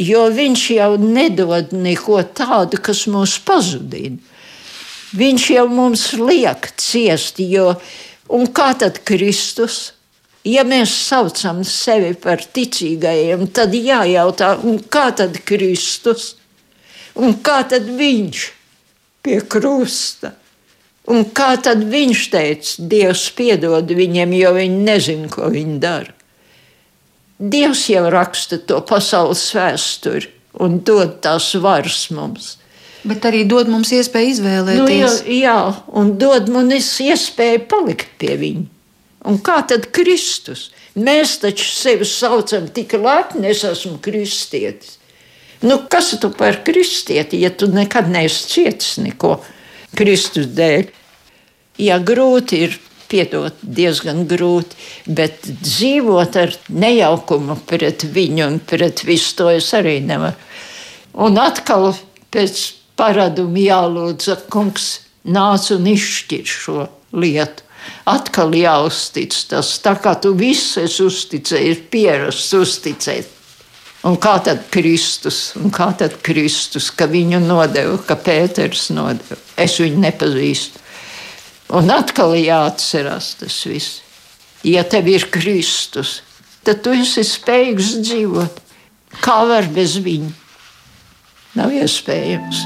jo 0.00 0.26
viņš 0.30 0.62
jau 0.74 0.92
nedod 0.98 1.72
neko 1.72 2.20
tādu, 2.34 2.80
kas 2.82 3.04
mūs 3.10 3.38
pazudina. 3.46 4.18
Viņš 5.14 5.50
jau 5.54 5.66
mums 5.70 6.08
liek 6.18 6.72
ciest, 6.80 7.38
jo 7.38 7.74
un 8.34 8.48
kā 8.50 8.72
tad 8.78 8.98
Kristus? 9.06 9.92
Ja 10.44 10.64
mēs 10.66 10.92
saucam 11.06 11.62
sevi 11.64 12.12
par 12.20 12.42
ticīgajiem, 12.42 13.46
tad 13.54 13.72
jājautā, 13.78 14.56
kā 14.92 15.06
tad 15.16 15.38
Kristus? 15.46 16.34
Un 17.20 17.36
kā 17.46 17.60
tad 17.70 17.86
viņš 17.86 18.46
pie 19.24 19.38
krusta? 19.50 20.34
Un 21.12 21.26
kā 21.36 21.52
tad 21.60 21.84
viņš 21.84 22.20
teica, 22.32 22.74
Dievs 22.90 23.26
piedod 23.36 23.90
viņiem, 23.92 24.32
jo 24.38 24.52
viņi 24.56 24.84
nezina, 24.86 25.28
ko 25.28 25.50
viņi 25.52 25.78
dara? 25.82 26.14
Dievs 27.38 27.88
jau 27.90 28.06
raksta 28.14 28.60
to 28.64 28.78
pasaules 28.88 29.42
vēsturi 29.52 30.30
un 30.64 30.78
dod 30.86 31.18
tās 31.24 31.50
varas 31.60 32.06
mums. 32.14 32.54
Bet 33.04 33.26
arī 33.28 33.42
dod 33.44 33.68
mums 33.68 33.90
iespēju 33.92 34.30
izvēlēties. 34.32 34.80
Nu, 34.80 34.94
jā, 34.96 35.10
jā, 35.42 35.58
un 35.92 36.14
dod 36.20 36.48
mums 36.52 36.94
iespēju 37.04 37.66
palikt 37.68 38.14
pie 38.22 38.38
viņa. 38.40 38.64
Un 39.28 39.40
kā 39.44 39.58
tad 39.68 39.90
Kristus? 39.92 40.70
Mēs 40.94 41.38
taču 41.42 41.66
sevi 41.74 42.06
saucam 42.08 42.68
tik 42.72 42.94
lepni, 43.00 43.50
es 43.50 43.64
esmu 43.66 43.98
kristietis. 44.04 44.98
Nu, 45.64 45.78
kas 45.88 46.12
tu 46.20 46.28
par 46.30 46.60
kristieti, 46.64 47.40
ja 47.40 47.50
tu 47.50 47.70
nekad 47.72 48.10
neesi 48.12 48.48
cietis 48.52 48.98
neko 49.00 49.38
Kristus 49.96 50.50
dēļ? 50.52 50.90
Ja 51.80 51.96
grūti 51.98 52.60
ir 52.66 52.76
piedot 53.08 53.56
diezgan 53.62 54.24
grūti, 54.28 54.76
bet 55.06 55.46
dzīvot 55.48 56.36
ar 56.40 56.54
nejaukumu 56.68 57.56
pret 57.68 58.04
viņu 58.14 58.46
un 58.46 58.58
pret 58.60 59.04
visu 59.08 59.34
to 59.38 59.50
es 59.54 59.70
arī 59.76 59.98
nevaru. 60.04 60.36
Un 61.24 61.38
atkal 61.38 61.92
pēc 62.34 62.64
paraduma 62.98 63.60
jālūdz, 63.62 64.30
kungs, 64.50 64.88
nāc 65.24 65.70
un 65.74 65.86
izšķir 65.94 66.48
šo 66.48 66.88
lietu. 67.14 67.62
Atkal 68.08 68.54
jāuztic 68.56 69.36
tas, 69.50 69.74
tā 69.84 69.92
kā 70.00 70.14
tu 70.20 70.32
visu 70.36 70.82
esi 70.84 71.04
uzticējis, 71.04 71.82
pierasts 71.92 72.54
uzticēt. 72.56 73.33
Un 74.04 74.18
kā 74.20 74.34
tad 74.44 74.66
Kristus, 74.72 75.54
un 75.56 75.72
kā 75.72 75.88
tad 75.96 76.18
Kristus, 76.24 76.90
ka 76.92 77.06
viņu 77.08 77.40
nodeva, 77.40 77.96
ka 78.04 78.18
Pēters 78.20 78.90
nodeva? 78.92 79.38
Es 79.56 79.78
viņu 79.80 80.02
nepazīstu. 80.02 80.82
Un 81.74 81.88
atkal 81.88 82.36
jāatcerās 82.36 83.32
tas 83.40 83.56
viss. 83.64 84.02
Ja 84.64 84.84
tev 84.84 85.08
ir 85.08 85.24
Kristus, 85.32 86.18
tad 86.64 86.84
tu 86.84 86.92
esi 86.92 87.24
spējīgs 87.24 87.96
dzīvot. 88.04 88.60
Kā 89.24 89.40
var 89.48 89.68
bez 89.72 89.96
viņa? 90.04 90.32
Nav 91.56 91.72
iespējams. 91.72 92.64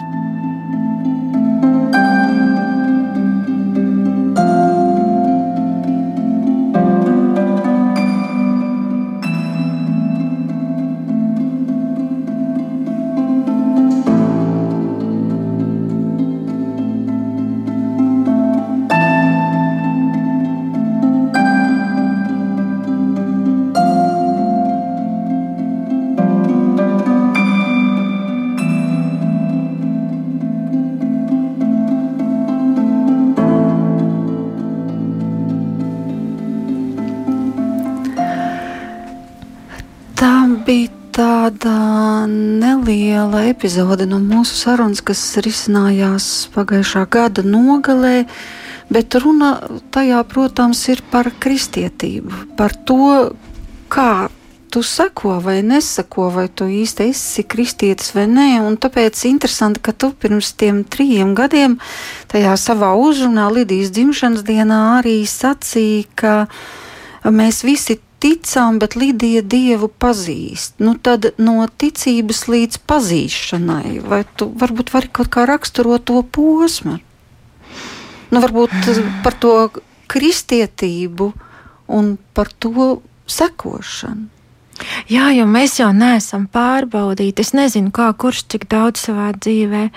Neliela 43.19 43.49
epizode 43.51 44.07
no 44.07 44.19
mūsu 44.23 44.55
sarunas, 44.55 45.03
kas 45.03 45.21
risinājās 45.43 46.49
pagājušā 46.55 47.07
gada 47.11 47.43
nogalē. 47.43 48.27
Bet 48.89 49.15
runa 49.21 49.59
tajā, 49.93 50.23
protams, 50.25 50.81
ir 50.89 51.03
par 51.11 51.29
kristietību, 51.41 52.55
par 52.57 52.73
to, 52.73 53.35
kā 53.93 54.31
tu 54.73 54.83
seko 54.85 55.39
vai 55.45 55.61
neseko, 55.65 56.31
vai 56.33 56.47
tu 56.49 56.69
īsti 56.69 57.09
esi 57.11 57.45
kristietis 57.45 58.15
vai 58.15 58.27
nē. 58.31 58.49
Un 58.65 58.79
tāpēc 58.81 59.27
interesanti, 59.29 59.83
ka 59.83 59.93
tu 59.93 60.13
pirms 60.13 60.55
tiem 60.57 60.85
trim 60.85 61.35
gadiem 61.37 61.79
tajā 62.33 62.57
savā 62.57 62.95
uzrunā 62.97 63.49
Lidijas 63.53 63.93
dzimšanas 63.93 64.45
dienā 64.45 64.81
arī 65.01 65.21
sacīji, 65.29 66.07
ka 66.17 66.47
mēs 67.29 67.65
visi 67.67 67.99
ticām, 68.23 68.79
bet 68.83 68.97
Lidija 68.99 69.43
Dievu 69.43 69.89
pazīst. 69.89 70.79
Nu, 70.83 70.95
tad 70.95 71.33
no 71.39 71.67
ticības 71.69 72.47
līdz 72.51 72.81
pazīšanai, 72.89 73.99
vai 74.07 74.23
tu 74.37 74.51
varbūt 74.63 74.95
vari 74.95 75.13
kaut 75.13 75.31
kā 75.35 75.47
raksturot 75.49 76.09
to 76.11 76.23
posmu? 76.23 76.99
Nu, 78.29 78.41
varbūt 78.45 78.75
par 79.25 79.37
to 79.41 79.55
kristietību 80.09 81.33
un 81.99 82.17
par 82.35 82.51
to 82.53 82.99
sekošanu. 83.29 84.29
Jā, 85.11 85.31
jo 85.35 85.47
mēs 85.49 85.79
jau 85.81 85.89
neesam 85.95 86.45
pārbaudīti. 86.53 87.43
Es 87.43 87.51
nezinu, 87.57 87.91
kā 87.95 88.13
kurš 88.15 88.45
cik 88.53 88.69
daudz 88.71 89.03
savā 89.09 89.33
dzīvē, 89.35 89.89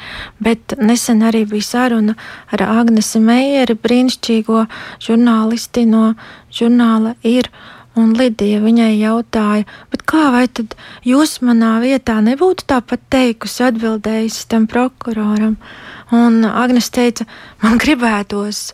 bet 0.41 0.73
nesen 0.81 1.21
arī 1.27 1.43
bija 1.49 1.67
saruna 1.67 2.15
ar 2.49 2.63
Agnesi 2.65 3.21
Meijeri, 3.21 3.77
brīnišķīgo 3.77 4.65
žurnālisti 5.05 5.85
no 5.89 6.15
žurnāla 6.49 7.13
ir. 7.21 7.51
Un 7.99 8.13
Lidija 8.15 8.61
viņai 8.63 8.93
jautāja, 9.01 9.65
kā 10.07 10.29
vai 10.31 10.45
tad 10.47 10.75
jūs 11.07 11.39
manā 11.43 11.73
vietā 11.83 12.17
nebūtu 12.23 12.63
tāpat 12.71 13.03
teikusi, 13.11 13.65
atbildējusi 13.67 14.47
tam 14.51 14.67
prokuroram? 14.71 15.57
Un 16.15 16.45
Agnēs 16.47 16.91
teica, 16.91 17.27
man 17.63 17.79
gribētos 17.81 18.71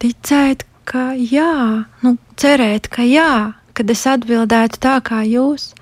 ticēt, 0.00 0.64
ka 0.88 1.10
jā, 1.16 1.84
nu, 2.04 2.16
cerēt, 2.40 2.88
ka 2.92 3.04
jā, 3.04 3.56
kad 3.76 3.92
es 3.92 4.04
atbildētu 4.08 4.80
tā 4.80 4.96
kā 5.04 5.22
jūs. 5.28 5.72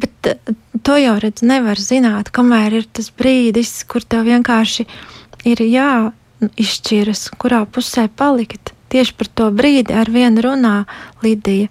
Bet 0.00 0.28
eh, 0.28 0.54
to 0.84 0.96
jau 1.00 1.16
redz, 1.20 1.44
nevar 1.46 1.80
zināt, 1.80 2.32
kamēr 2.34 2.80
ir 2.80 2.88
tas 2.88 3.10
brīdis, 3.12 3.82
kur 3.88 4.04
tev 4.04 4.28
vienkārši 4.28 4.86
ir 5.48 5.62
jāizšķiras, 5.64 7.28
kurā 7.40 7.64
pusē 7.68 8.08
palikt. 8.08 8.74
Tieši 8.90 9.14
par 9.16 9.28
to 9.38 9.52
brīdi 9.54 9.94
ar 9.94 10.10
vienu 10.10 10.42
runā 10.48 10.74
Lidija 11.22 11.70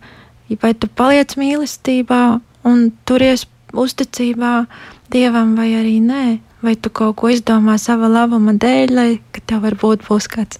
vai 0.57 0.73
tu 0.73 0.89
paliec 0.89 1.35
mīlestībā 1.37 2.21
un 2.69 2.89
turies 3.05 3.45
uzticībā 3.73 4.53
dievam, 5.13 5.55
vai 5.57 5.73
arī 5.77 5.99
nē. 6.01 6.39
Vai 6.59 6.73
tu 6.75 6.91
kaut 6.91 7.15
ko 7.21 7.29
izdomā 7.31 7.77
sava 7.79 8.09
labuma 8.11 8.51
dēļ, 8.51 8.91
lai 8.91 9.09
tev 9.47 9.61
varbūt 9.63 10.03
būs 10.09 10.27
kāds 10.27 10.59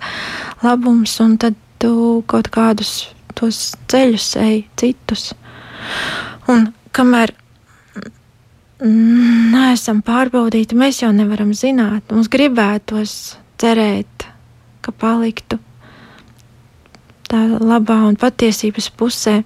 labums, 0.64 1.18
un 1.20 1.36
tad 1.42 1.58
tu 1.82 2.22
kaut 2.30 2.48
kādus 2.54 3.10
tos 3.36 3.74
ceļus 3.92 4.30
ej, 4.40 4.64
citus. 4.80 5.34
Un 6.48 6.70
kamēr 6.96 7.34
neesam 8.80 10.00
pārbaudīti, 10.06 10.78
mēs 10.80 11.02
jau 11.04 11.12
nevaram 11.16 11.52
zināt. 11.52 12.08
Mums 12.12 12.32
gribētos 12.32 13.16
cerēt, 13.60 14.28
ka 14.82 14.96
paliktu 14.96 15.60
tā 17.30 17.44
labā 17.60 18.02
un 18.08 18.18
patiesības 18.20 18.90
pusē. 18.98 19.42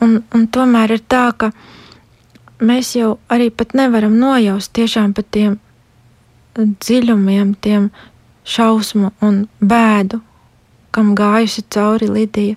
Un, 0.00 0.20
un 0.34 0.46
tomēr 0.48 0.96
ir 0.96 1.02
tā, 1.08 1.26
ka 1.36 1.50
mēs 2.64 2.94
jau 2.96 3.18
arī 3.32 3.50
pat 3.52 3.74
nevaram 3.76 4.16
nojaust 4.20 4.72
tiešām 4.76 5.12
pat 5.16 5.28
tiem 5.36 5.58
dziļumiem, 6.56 7.54
tiem 7.60 7.90
šausmu 8.44 9.12
un 9.24 9.44
bēdu, 9.60 10.20
kam 10.90 11.14
gājusi 11.18 11.64
cauri 11.70 12.08
Lidija. 12.10 12.56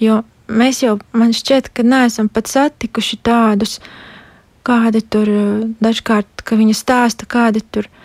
Jo 0.00 0.22
mēs 0.48 0.82
jau, 0.84 0.98
man 1.12 1.32
šķiet, 1.34 1.72
ka 1.74 1.82
neesam 1.86 2.28
pat 2.28 2.50
satikuši 2.52 3.20
tādus, 3.24 3.78
kādi 4.64 5.02
tur 5.02 5.28
dažkārt, 5.84 6.44
ka 6.44 6.56
viņa 6.60 6.76
stāsta, 6.76 7.28
kādi 7.28 7.64
tur 7.70 7.88
ir 7.88 8.03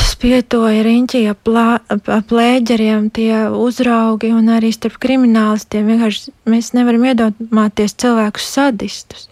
spietoja 0.00 0.82
riņķī 0.86 1.22
ap, 1.30 1.48
ap 1.90 2.32
lēģeriem, 2.32 3.10
tie 3.14 3.48
uzraugi 3.50 4.32
un 4.32 4.48
arī 4.54 4.72
starp 4.72 4.96
kriminālistiem. 5.02 5.90
Vienkārši 5.90 6.32
mēs 6.48 6.72
nevaram 6.76 7.04
iedomāties 7.10 7.96
cilvēkus 8.00 8.48
sadistus, 8.54 9.28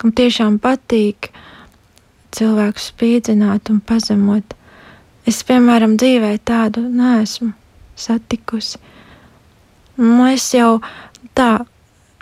kam 0.00 0.14
tiešām 0.16 0.58
patīk 0.62 1.30
cilvēkus 2.32 2.90
spīdzināt 2.92 3.70
un 3.72 3.80
pazemot. 3.84 4.56
Es, 5.28 5.42
piemēram, 5.46 5.94
dzīvē 6.00 6.34
tādu 6.42 6.82
neesmu 6.88 7.52
satikusi. 7.94 8.80
Mēs 10.02 10.48
jau 10.56 10.80
tā 11.36 11.62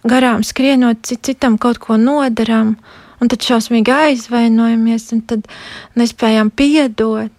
garām 0.05 0.45
skrienot, 0.45 1.07
citam 1.07 1.57
kaut 1.61 1.81
ko 1.81 1.97
nodarām, 2.01 2.75
un 3.21 3.31
tad 3.31 3.45
šausmīgi 3.47 3.93
aizvainojamies, 3.95 5.11
un 5.17 5.23
tad 5.29 5.49
nespējam 5.97 6.51
piedot. 6.53 7.33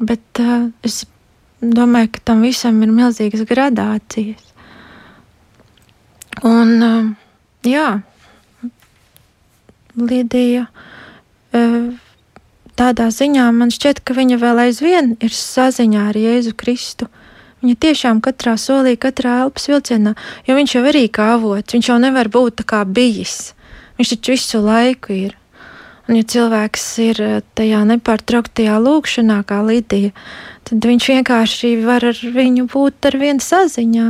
Bet 0.00 0.40
uh, 0.40 0.70
es 0.86 1.02
domāju, 1.60 2.14
ka 2.14 2.22
tam 2.30 2.44
visam 2.46 2.78
ir 2.84 2.92
milzīgas 2.94 3.44
gradācijas. 3.48 4.46
Un, 6.46 6.76
uh, 6.80 7.10
jā, 7.68 8.00
Lidija, 10.00 10.68
uh, 11.52 11.90
tādā 12.80 13.10
ziņā 13.12 13.48
man 13.52 13.72
šķiet, 13.74 14.00
ka 14.06 14.16
viņa 14.16 14.38
vēl 14.40 14.64
aizvien 14.68 15.16
ir 15.20 15.34
saziņā 15.36 16.06
ar 16.12 16.16
Jēzu 16.16 16.54
Kristu. 16.56 17.10
Viņa 17.60 17.76
tiešām 17.84 18.22
katrā 18.24 18.54
solī, 18.56 18.94
katrā 18.96 19.42
elpas 19.42 19.68
vilcienā, 19.68 20.14
jo 20.48 20.56
viņš 20.56 20.76
jau 20.78 20.84
arī 20.88 21.04
kā 21.12 21.34
avots, 21.34 21.74
viņš 21.76 21.90
jau 21.92 21.98
nevar 22.00 22.32
būt 22.32 22.62
tā 22.62 22.64
kā 22.72 22.80
bijis. 22.88 23.52
Viņš 24.00 24.14
taču 24.14 24.32
visu 24.32 24.62
laiku 24.64 25.12
ir. 25.12 25.39
Un, 26.10 26.16
ja 26.18 26.26
cilvēks 26.26 26.84
ir 27.04 27.18
eh, 27.22 27.34
tajā 27.54 27.84
nepārtrauktajā 27.86 28.80
lūkšanā, 28.82 29.36
kā 29.46 29.60
Lidija, 29.62 30.10
tad 30.66 30.82
viņš 30.82 31.04
vienkārši 31.12 31.68
var 31.84 32.02
ar 32.08 32.22
viņu 32.34 32.64
būt 32.72 33.06
ar 33.06 33.16
vienu 33.20 33.44
saziņā. 33.44 34.06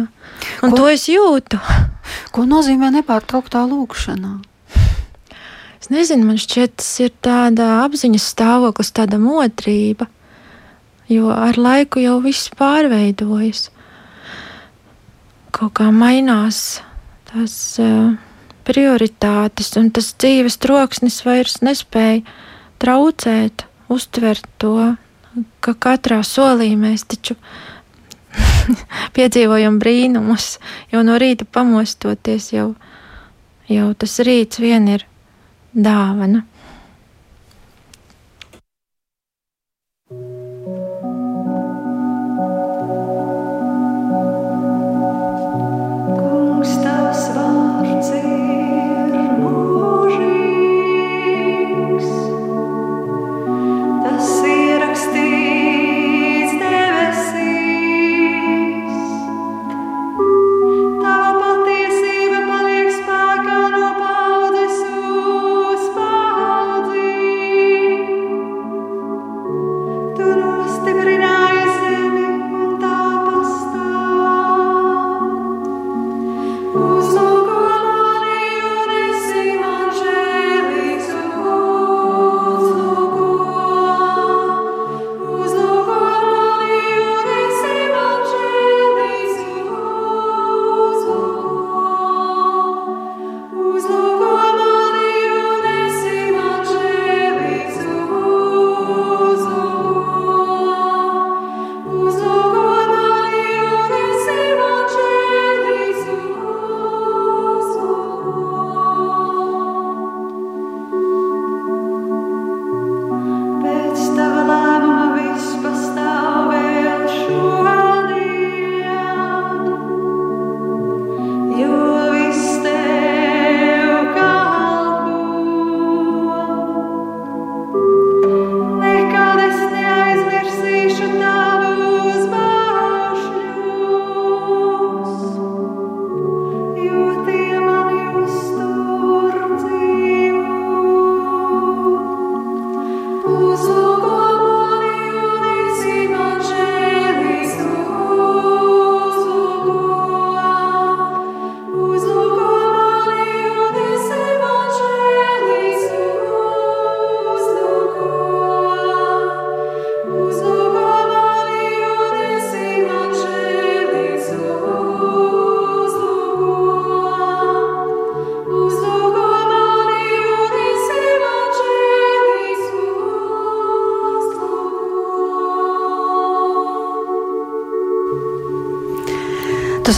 Un 0.65 0.73
ko, 0.73 0.79
to 0.79 0.87
es 0.89 1.05
jūtu. 1.13 1.61
Ko 2.33 2.47
nozīmē 2.49 2.89
nepārtrauktā 2.95 3.67
lūkšanā? 3.69 4.39
Es 5.77 5.93
nezinu, 5.93 6.25
man 6.31 6.41
šķiet, 6.41 6.79
tas 6.81 6.89
ir 7.05 7.13
tāda 7.21 7.69
apziņas 7.85 8.31
stāvoklis, 8.33 8.95
tāda 8.97 9.21
modrība. 9.21 10.09
jo 11.11 11.29
ar 11.35 11.59
laiku 11.59 12.01
jau 12.01 12.17
viss 12.25 12.49
pārveidojas. 12.57 13.69
Kaut 15.53 15.75
kā 15.77 15.91
mainās 15.93 16.81
tās 17.29 17.55
uh, 17.83 18.15
prioritātes, 18.67 19.73
un 19.81 19.91
tas 19.95 20.13
dzīves 20.15 20.59
troksnis 20.63 21.21
vairs 21.27 21.61
nespēja 21.65 22.23
traucēt, 22.83 23.67
uztvert 23.91 24.47
to, 24.63 24.95
ka 25.65 25.75
katrā 25.75 26.21
solī 26.27 26.73
mēs 26.79 27.07
taču 27.11 27.37
piedzīvojam 29.17 29.79
brīnumus, 29.83 30.59
jo 30.93 31.03
no 31.07 31.19
rīta 31.21 31.47
pamostoties 31.47 32.53
jau, 32.55 32.73
jau 33.71 33.89
tas 33.99 34.19
rīts 34.27 34.63
vien 34.63 34.89
ir 34.97 35.07
dāvana. 35.75 36.45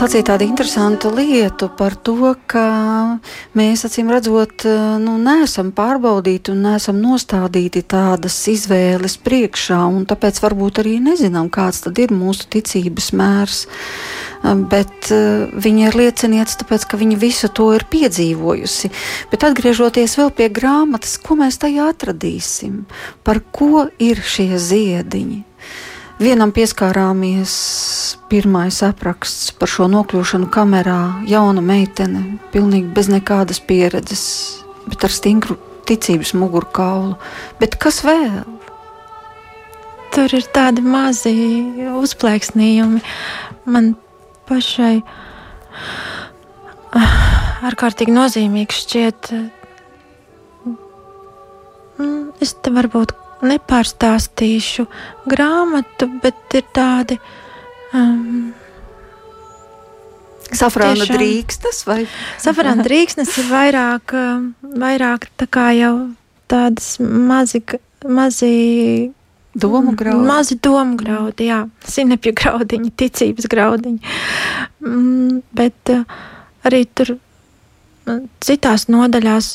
Tu 0.03 0.09
sacīji 0.09 0.25
tādu 0.27 0.43
interesantu 0.49 1.11
lietu 1.15 1.69
par 1.79 1.95
to, 1.95 2.33
ka 2.51 2.63
mēs 3.55 3.85
acīm 3.87 4.09
redzot, 4.11 4.65
nu, 4.99 5.13
neesam 5.23 5.69
pārbaudīti 5.77 6.51
un 6.51 6.65
neesam 6.67 6.99
nostādīti 6.99 7.85
tādas 7.87 8.35
izvēles 8.51 9.15
priekšā, 9.23 9.79
un 9.87 10.03
tāpēc 10.11 10.41
varbūt 10.43 10.81
arī 10.83 10.97
nezinām, 11.05 11.47
kāds 11.55 11.85
tad 11.85 12.01
ir 12.03 12.11
mūsu 12.11 12.51
ticības 12.51 13.13
mērs. 13.15 13.61
Bet 14.43 15.13
uh, 15.15 15.47
viņa 15.63 15.87
ir 15.93 16.01
liecinieca, 16.01 16.59
tāpēc 16.65 16.89
ka 16.91 16.99
viņa 16.99 17.21
visu 17.23 17.53
to 17.55 17.69
ir 17.79 17.87
piedzīvojusi. 17.95 18.91
Bet 19.31 19.47
atgriežoties 19.53 20.19
vēl 20.19 20.35
pie 20.35 20.51
grāmatas, 20.51 21.15
ko 21.23 21.39
mēs 21.39 21.63
tajā 21.63 21.87
atradīsim? 21.95 22.89
Par 23.23 23.39
ko 23.55 23.87
ir 24.03 24.19
šie 24.19 24.51
ziediņi? 24.59 25.45
Vienam 26.23 26.53
pieskārāmies 26.55 27.53
pirmais 28.31 28.77
apraksts 28.87 29.49
par 29.59 29.71
šo 29.73 29.89
nokļūšanu 29.91 30.47
kamerā. 30.55 31.25
Jauna 31.27 31.65
meitene, 31.65 32.37
pilnīgi 32.53 32.93
bez 32.95 33.09
nekādas 33.11 33.59
pieredzes, 33.67 34.23
bet 34.87 35.03
ar 35.03 35.11
stingru 35.11 35.57
ticības 35.89 36.31
mugurkaulu. 36.39 37.17
Bet 37.59 37.75
kas 37.83 38.05
vēl? 38.07 38.45
Tur 40.15 40.37
ir 40.39 40.47
tādi 40.55 40.85
mazi 40.87 41.35
uzplaiksnījumi. 41.91 43.03
Man 43.67 43.97
pašai 44.47 45.01
ah, 47.01 47.19
ārkārtīgi 47.73 48.15
nozīmīgs 48.15 48.85
šķiet. 48.85 49.33
Mm, 51.99 52.31
es 52.39 52.55
te 52.63 52.71
varbūt 52.79 53.17
nepārstāstīšu 53.43 54.87
grāmatu, 55.31 56.09
bet 56.23 56.59
ir 56.59 56.67
tādi. 56.75 57.19
Um, 57.93 58.53
Safrāna 60.53 61.01
tiešām, 61.01 61.17
drīkstas 61.17 61.83
vai? 61.89 62.03
Safrāna 62.41 62.85
drīkstas 62.89 63.33
ir 63.41 63.49
vairāk, 63.49 64.15
um, 64.17 64.53
vairāk 64.83 65.31
tā 65.41 65.49
kā 65.49 65.71
jau 65.77 65.95
tādas 66.53 66.95
mazi, 67.01 67.63
mazi 68.05 68.53
Domu 69.55 69.93
graudi. 69.93 70.27
Mazi 70.27 70.57
domu 70.57 70.97
graudi, 70.97 71.51
jā, 71.51 71.59
sinepju 71.85 72.33
graudiņi, 72.41 72.91
ticības 72.97 73.49
graudiņi. 73.53 74.15
Mm, 74.81 75.43
bet 75.53 75.93
uh, 75.93 76.07
arī 76.65 76.87
tur 76.89 77.13
uh, 77.19 78.23
citās 78.41 78.87
nodaļās 78.89 79.51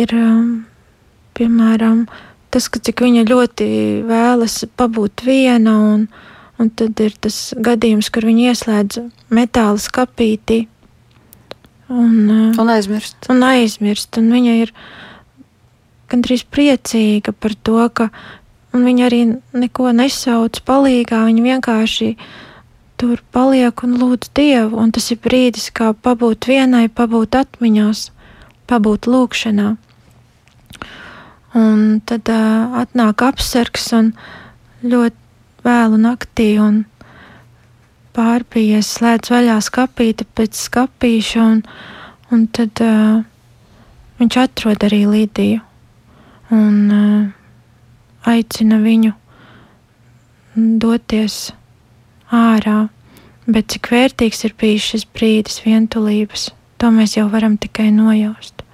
ir, 0.00 0.14
um, 0.16 0.64
piemēram, 1.36 2.06
tas, 2.56 2.70
ka 2.72 2.80
cik 2.80 3.04
viņa 3.04 3.26
ļoti 3.28 3.66
vēlas 4.08 4.62
pabūt 4.80 5.26
viena, 5.26 5.74
un, 5.92 6.06
un 6.56 6.70
tad 6.72 6.96
ir 7.04 7.12
tas 7.20 7.50
gadījums, 7.52 8.08
kur 8.08 8.24
viņa 8.24 8.54
ieslēdz 8.54 9.02
metāla 9.36 9.82
skapīti. 9.82 10.62
Un, 11.92 12.14
uh, 12.24 12.56
un 12.58 12.72
aizmirst. 12.72 13.28
Un 13.30 13.44
aizmirst. 13.46 14.16
Un 14.18 14.32
viņa 14.32 14.56
ir 14.64 14.72
gandrīz 16.10 16.46
priecīga 16.48 17.34
par 17.36 17.54
to, 17.60 17.78
ka 17.92 18.08
viņa 18.72 19.06
arī 19.06 19.20
neko 19.52 19.92
nesauc 19.94 20.58
palīgā. 20.66 21.26
Viņa 21.28 21.46
vienkārši 21.50 22.10
tur 22.96 23.20
paliek 23.36 23.84
un 23.84 23.98
lūdz 24.00 24.32
Dievu. 24.32 24.80
Un 24.80 24.96
tas 24.96 25.12
ir 25.12 25.20
brīdis, 25.22 25.68
kā 25.76 25.92
pabūt 25.92 26.48
vienai, 26.48 26.86
pabūt 26.88 27.36
atmiņās, 27.44 28.08
pabūt 28.70 29.10
lūkšanā. 29.12 29.74
Un 31.56 32.00
tad 32.04 32.28
uh, 32.28 32.76
atnāk 32.82 33.22
apsargs 33.24 33.88
un 33.96 34.10
ļoti 34.84 35.64
vēlu 35.66 35.98
naktī 36.00 36.50
un 36.60 36.82
pārpījies, 38.16 38.90
slēdz 38.98 39.32
vaļā 39.32 39.56
skapīti 39.64 40.26
pēc 40.36 40.56
skapīša, 40.66 41.46
un, 41.46 41.62
un 42.32 42.44
tad 42.56 42.82
uh, 42.84 43.22
viņš 44.20 44.38
atrod 44.44 44.86
arī 44.86 45.02
Līdiju 45.10 45.62
un 46.54 46.76
uh, 46.94 48.30
aicina 48.30 48.78
viņu 48.82 49.12
doties 50.82 51.50
ārā. 52.32 52.86
Bet 53.46 53.70
cik 53.70 53.92
vērtīgs 53.92 54.42
ir 54.48 54.56
bijis 54.58 54.88
šis 54.90 55.04
brīdis 55.14 55.60
vientulības, 55.62 56.48
to 56.82 56.90
mēs 56.94 57.14
jau 57.16 57.28
varam 57.30 57.54
tikai 57.62 57.92
nojaust. 57.94 58.64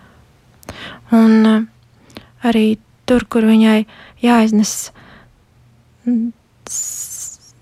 Un 1.13 1.35
uh, 1.45 1.59
arī 2.47 2.79
tur, 3.07 3.25
kur 3.29 3.47
viņai 3.47 3.85
jāiznes 4.23 4.93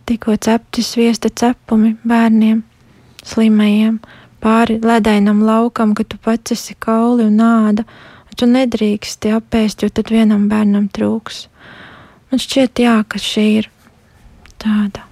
tikko 0.09 0.37
cepti 0.41 0.85
sviesta 0.85 1.31
cepumi 1.31 1.95
bērniem, 2.07 2.63
slimajiem, 3.25 4.01
pāri 4.41 4.81
ledainam 4.83 5.45
laukam, 5.47 5.95
ka 5.95 6.05
tu 6.05 6.19
pats 6.23 6.57
esi 6.57 6.77
kauli 6.79 7.29
un 7.29 7.37
nāda, 7.41 7.85
un 8.31 8.41
tu 8.41 8.49
nedrīksti 8.49 9.35
apēst, 9.37 9.85
jo 9.85 9.93
tad 9.93 10.13
vienam 10.15 10.49
bērnam 10.51 10.89
trūks. 10.89 11.45
Man 12.31 12.43
šķiet, 12.43 12.83
jā, 12.87 12.97
ka 13.05 13.21
šī 13.21 13.47
ir 13.61 13.71
tāda 14.63 15.10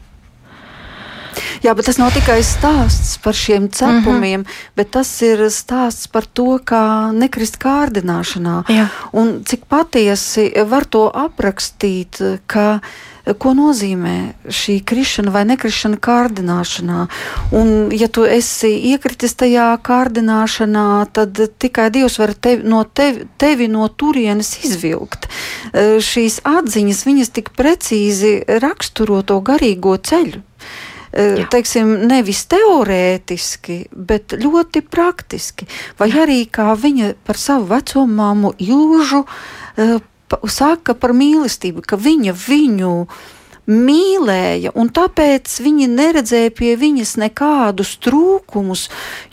Jā, 1.64 1.74
bet 1.74 1.88
tas 1.90 1.98
nav 1.98 2.12
tikai 2.14 2.38
stāsts 2.46 3.16
par 3.22 3.34
šiem 3.34 3.68
cepumiem, 3.68 4.40
mm 4.40 4.44
-hmm. 4.44 4.72
bet 4.76 4.90
tas 4.90 5.10
ir 5.22 5.38
stāsts 5.50 6.06
par 6.06 6.26
to, 6.26 6.58
kā 6.64 7.12
nekrist 7.12 7.58
kārdināšanā. 7.58 8.64
Jā. 8.68 8.88
Un 9.12 9.44
cik 9.44 9.64
patiesi 9.68 10.52
var 10.66 10.84
to 10.84 11.10
aprakstīt, 11.14 12.22
ka 12.46 12.80
ko 13.36 13.52
nozīmē 13.56 14.14
šī 14.48 14.78
krišana 14.88 15.32
vai 15.34 15.44
nekrišana 15.48 15.98
kārdināšanā. 16.00 17.06
Un, 17.52 17.90
ja 17.92 18.08
tu 18.08 18.24
esi 18.24 18.70
iekritis 18.92 19.34
tajā 19.34 19.68
kārdināšanā, 19.84 21.06
tad 21.12 21.40
tikai 21.58 21.90
Dievs 21.90 22.18
var 22.18 22.32
tevi 22.34 22.68
no, 22.68 22.84
tevi, 22.84 23.26
tevi 23.36 23.68
no 23.68 23.88
turienes 23.88 24.54
izvilkt. 24.64 25.28
Šīs 25.74 26.40
atziņas, 26.48 27.04
viņas 27.08 27.34
tik 27.36 27.52
precīzi 27.58 28.38
raksturo 28.62 29.22
to 29.22 29.40
garīgo 29.44 29.96
ceļu. 29.98 30.44
Jā. 31.12 31.46
teiksim, 31.52 31.94
nevis 32.10 32.44
teorētiski, 32.52 33.78
bet 33.92 34.36
ļoti 34.36 34.82
praktiski. 34.84 35.68
Vai 35.98 36.10
Jā. 36.12 36.26
arī 36.26 36.42
kā 36.50 36.74
viņa 36.76 37.14
par 37.24 37.40
savu 37.40 37.70
veco 37.72 38.04
māmu 38.06 38.52
Ilžu 38.58 39.24
saka 40.48 40.94
par 40.94 41.16
mīlestību, 41.16 41.82
ka 41.86 41.96
viņa 41.96 42.34
viņu 42.36 42.94
mīlēja, 43.68 44.72
un 44.80 44.88
tāpēc 44.88 45.58
viņi 45.60 45.90
neredzēja 45.92 46.52
pie 46.56 46.72
viņas 46.80 47.10
nekādus 47.20 47.98
trūkumus, 48.00 48.86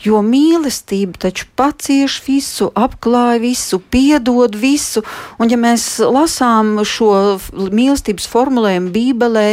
jo 0.04 0.20
mīlestība 0.20 1.16
taču 1.24 1.48
pacieš 1.56 2.18
visu, 2.26 2.68
apklāj 2.76 3.40
visu, 3.40 3.80
piedod 3.80 4.56
visu. 4.60 5.00
Un, 5.40 5.48
ja 5.48 5.56
mēs 5.60 5.88
lasām 6.04 6.76
šo 6.84 7.38
mīlestības 7.56 8.28
formulējumu 8.28 8.92
Bībelē, 8.92 9.46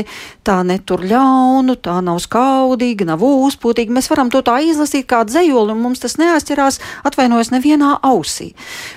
tā 0.45 0.59
netur 0.67 1.03
ļaunu, 1.07 1.75
tā 1.83 1.95
nav 2.03 2.19
skaudīga, 2.23 3.07
nav 3.07 3.23
uzpūtīga. 3.23 3.93
Mēs 3.95 4.09
varam 4.11 4.31
to 4.33 4.43
tā 4.45 4.59
izlasīt 4.65 5.07
kā 5.09 5.23
dzējoli, 5.27 5.73
un 5.73 5.81
mums 5.83 6.03
tas 6.03 6.17
neaizķerās, 6.19 6.79
atvainojas 7.07 7.53
nevienā 7.53 7.95
ausī. 8.05 8.51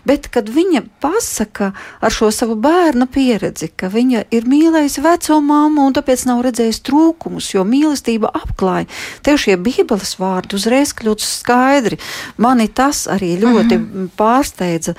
Bet, 0.09 0.29
kad 0.35 0.51
viņa 0.53 0.85
pasaka 1.03 1.73
ar 2.01 2.15
šo 2.15 2.33
savu 2.35 2.59
bērna 2.61 3.09
pieredzi, 3.11 3.71
ka 3.77 3.91
viņa 3.93 4.27
ir 4.35 4.51
mīlējusi 4.51 5.05
veco 5.07 5.41
mammu 5.45 5.87
un 5.87 5.97
tāpēc 5.97 6.27
nav 6.31 6.43
redzējusi 6.47 6.85
trūkumus, 6.91 7.53
jo 7.55 7.65
mīlestība 7.69 8.33
apklāja, 8.43 8.91
tev 9.27 9.41
šie 9.43 9.57
bībeles 9.61 10.17
vārdi 10.21 10.59
uzreiz 10.59 10.95
kļūst 10.99 11.27
skaidri. 11.41 12.01
Mani 12.43 12.69
tas 12.69 13.07
arī 13.11 13.37
ļoti 13.41 13.79
mm 13.79 13.91
-hmm. 13.91 14.15
pārsteidza 14.19 14.97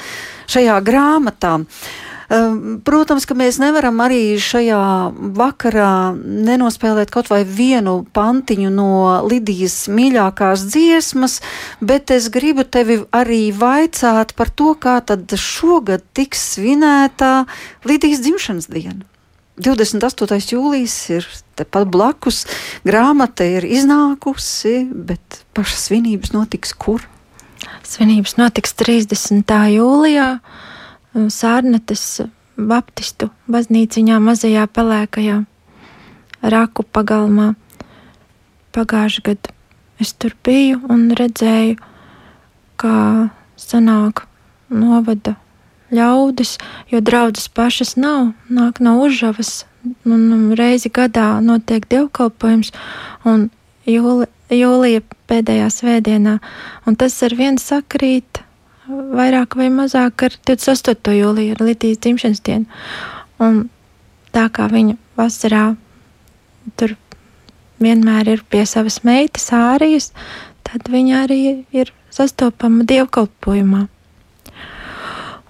šajā 0.47 0.81
grāmatā. 0.83 1.57
Uh, 1.57 2.06
protams, 2.27 3.25
ka 3.27 3.35
mēs 3.37 3.59
nevaram 3.61 4.01
arī 4.03 4.35
šajā 4.41 4.81
vakarā 5.37 6.13
nenospēlēt 6.17 7.11
kaut 7.13 7.31
vai 7.31 7.43
vienu 7.47 8.01
pantiņu 8.15 8.71
no 8.73 8.91
Lidijas 9.27 9.85
mīļākās 9.87 10.67
dziesmas, 10.67 11.39
bet 11.79 12.11
es 12.11 12.27
gribu 12.33 12.67
tevi 12.67 12.99
arī 13.15 13.51
vaicāt 13.55 14.35
par 14.35 14.51
to, 14.51 14.73
kā 14.75 14.99
tad 15.07 15.31
šogad 15.31 16.03
tiks 16.17 16.43
svinēta 16.57 17.45
Lidijas 17.87 18.25
dzimšanas 18.25 18.67
diena. 18.71 19.05
28. 19.57 20.51
jūlijas 20.53 20.95
ir 21.15 21.25
tepat 21.57 21.87
blakus, 21.89 22.43
grāmata 22.85 23.47
ir 23.47 23.65
iznākusi, 23.65 24.83
bet 24.91 25.41
pašas 25.57 25.87
svinības 25.89 26.35
notiks 26.35 26.75
kur? 26.77 27.07
Svinības 27.87 28.35
notiks 28.37 28.75
30. 28.77 29.49
jūlijā. 29.73 30.27
Sārnetes 31.13 32.21
Baptistu 32.57 33.29
baznīciņā 33.53 34.17
mazajā 34.21 34.65
pelēkajā 34.73 35.37
raku 36.41 36.83
pagalmā. 36.83 37.51
Pagājušajā 38.73 39.25
gadā 39.29 39.53
es 40.01 40.13
tur 40.13 40.35
biju 40.45 40.81
un 40.89 41.09
redzēju, 41.17 41.77
kā 42.77 42.97
sanāk 43.57 44.25
novada 44.69 45.35
ļaudis, 45.93 46.57
jo 46.91 47.01
draudzes 47.01 47.47
pašas 47.49 47.95
nav, 47.97 48.33
nāk 48.49 48.81
no 48.83 48.97
užavas, 49.05 49.65
un 50.05 50.53
reizi 50.59 50.91
gadā 50.93 51.37
notiek 51.41 51.87
dievkalpojums, 51.89 52.73
un 53.25 53.47
jūli, 53.87 54.27
jūlija 54.51 55.05
pēdējā 55.29 55.69
svētdienā, 55.73 56.37
un 56.85 56.99
tas 56.99 57.15
ar 57.23 57.37
vienu 57.37 57.61
sakrīt 57.61 58.43
vairāk 58.87 59.57
vai 59.59 59.67
mazāk 59.73 60.27
ar 60.27 60.37
28. 60.47 61.15
jūliju, 61.17 61.55
ar 61.55 61.63
Latvijas 61.67 61.99
dzimšanas 62.03 62.43
dienu. 62.45 62.65
Un 63.43 63.67
tā 64.35 64.47
kā 64.53 64.67
viņa 64.71 64.95
vasarā 65.17 65.65
tur 66.79 66.95
vienmēr 67.83 68.33
ir 68.33 68.43
pie 68.49 68.63
savas 68.65 69.01
meitas 69.07 69.49
ārijas, 69.55 70.11
tad 70.67 70.89
viņa 70.91 71.23
arī 71.25 71.41
ir 71.75 71.93
sastopama 72.13 72.85
dievkalpojumā. 72.87 73.85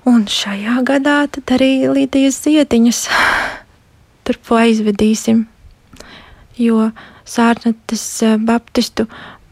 Un 0.07 0.23
šajā 0.31 0.81
gadā 0.88 1.19
tad 1.31 1.55
arī 1.57 1.88
Latvijas 1.91 2.39
ziediņas 2.45 3.03
turpo 4.27 4.59
aizvedīsim, 4.59 5.45
jo 6.57 6.91
Sārnatas 7.27 8.05
eh, 8.23 8.38
Baptistu 8.39 9.07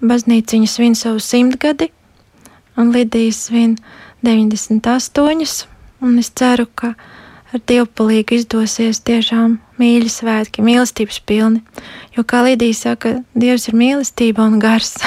baznīciņas 0.05 0.77
svin 0.77 0.95
savu 0.95 1.19
simtgadi 1.23 1.89
un 2.78 2.91
Lidijas 2.95 3.45
svin 3.47 3.78
98. 4.26 5.67
Un 6.01 6.17
es 6.19 6.32
ceru, 6.36 6.67
ka 6.76 6.93
ar 7.53 7.61
Dievu 7.67 7.88
palīdzību 7.88 8.39
izdosies 8.39 8.99
tiešām 9.07 9.59
mīļi 9.80 10.11
svētki, 10.11 10.65
mīlestības 10.65 11.21
pilni. 11.28 11.63
Jo, 12.17 12.26
kā 12.28 12.43
Lidija 12.45 12.76
saka, 12.76 13.19
Dievs 13.36 13.69
ir 13.69 13.78
mīlestība 13.80 14.45
un 14.45 14.59
gars. 14.59 14.97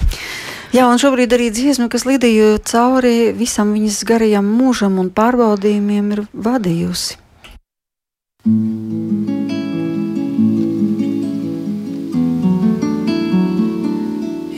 Jā, 0.76 0.86
un 0.88 0.96
šobrīd 0.96 1.34
arī 1.36 1.50
dziesma, 1.52 1.90
kas 1.92 2.06
Lidiju 2.08 2.56
cauri 2.64 3.32
visam 3.36 3.74
viņas 3.76 4.00
garajam 4.08 4.48
mūžam 4.56 4.96
un 5.02 5.12
pārbaudījumiem 5.12 6.14
ir 6.16 6.24
vadījusi. 6.32 7.20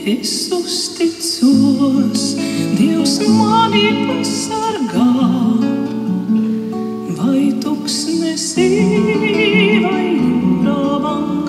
Es 0.05 0.51
uzticos 0.53 2.35
Dievs 2.77 3.15
mani 3.25 4.05
pasargā, 4.05 5.05
vai 7.17 7.47
tuksnesī, 7.63 8.69
vai 9.81 10.05
jūrā 10.13 10.77
vangainā. 11.07 11.44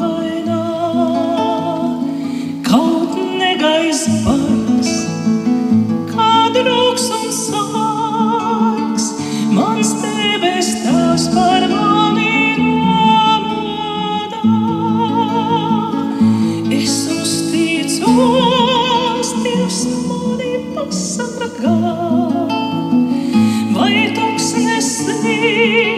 Tuksnesī, 25.67 25.96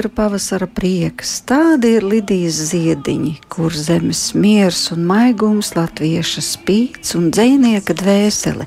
agra 0.00 0.08
pavasara 0.16 0.64
prieks. 0.66 1.42
Tādi 1.44 1.90
ir 1.98 2.04
Lidijas 2.08 2.56
ziediņi, 2.70 3.34
kur 3.52 3.74
zemes 3.76 4.30
miers 4.32 4.86
un 4.94 5.02
maigums 5.04 5.74
latvieša 5.76 6.40
spīts 6.40 7.12
un 7.18 7.26
dzēnieka 7.28 7.92
dvēsele. 8.00 8.64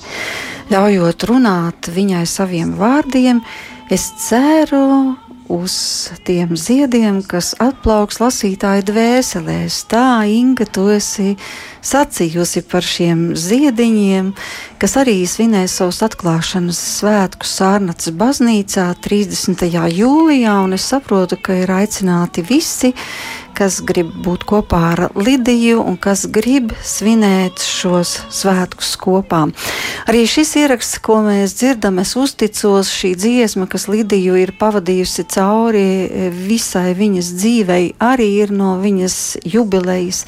Ļaujot 0.70 1.26
runāt 1.32 1.90
viņai 1.90 2.22
saviem 2.30 2.76
vārdiem, 2.78 3.42
es 3.90 4.12
ceru 4.28 5.16
uz 5.50 5.74
tiem 6.28 6.54
ziediem, 6.54 7.24
kas 7.26 7.56
atplauks 7.58 8.22
lasītāju 8.22 8.86
dvēselēs. 8.92 9.80
Tā, 9.90 10.28
Inga, 10.30 10.70
tu 10.70 10.86
esi 10.94 11.34
sacījusi 11.84 12.64
par 12.72 12.86
šiem 12.88 13.34
ziediņiem, 13.38 14.32
kas 14.82 14.98
arī 15.00 15.20
svinēs 15.28 15.78
savus 15.80 16.02
atklāšanas 16.08 16.80
svētkus 17.00 17.54
Sārnacas 17.60 18.16
baznīcā 18.18 18.90
30. 19.04 19.68
jūlijā, 19.92 20.58
un 20.64 20.76
es 20.80 20.88
saprotu, 20.90 21.40
ka 21.40 21.64
ir 21.64 21.72
aicināti 21.76 22.46
visi, 22.48 22.94
kas 23.54 23.80
grib 23.86 24.10
būt 24.26 24.46
kopā 24.50 24.80
ar 24.94 25.02
Lidiju 25.14 25.82
un 25.86 25.98
kas 26.02 26.26
grib 26.34 26.72
svinēt 26.86 27.62
šos 27.62 28.16
svētkus 28.34 28.96
kopā. 29.02 29.44
Arī 30.10 30.24
šis 30.30 30.56
ieraksts, 30.64 31.00
ko 31.04 31.20
mēs 31.26 31.56
dzirdam, 31.60 32.00
es 32.02 32.16
uzticos 32.20 32.92
šī 32.94 33.14
dziesma, 33.20 33.68
kas 33.70 33.88
Lidiju 33.92 34.38
ir 34.42 34.56
pavadījusi 34.60 35.28
cauri 35.34 35.86
visai 36.34 36.96
viņas 36.98 37.32
dzīvei, 37.38 37.84
arī 38.02 38.30
ir 38.42 38.54
no 38.56 38.74
viņas 38.82 39.20
jubilejas, 39.46 40.24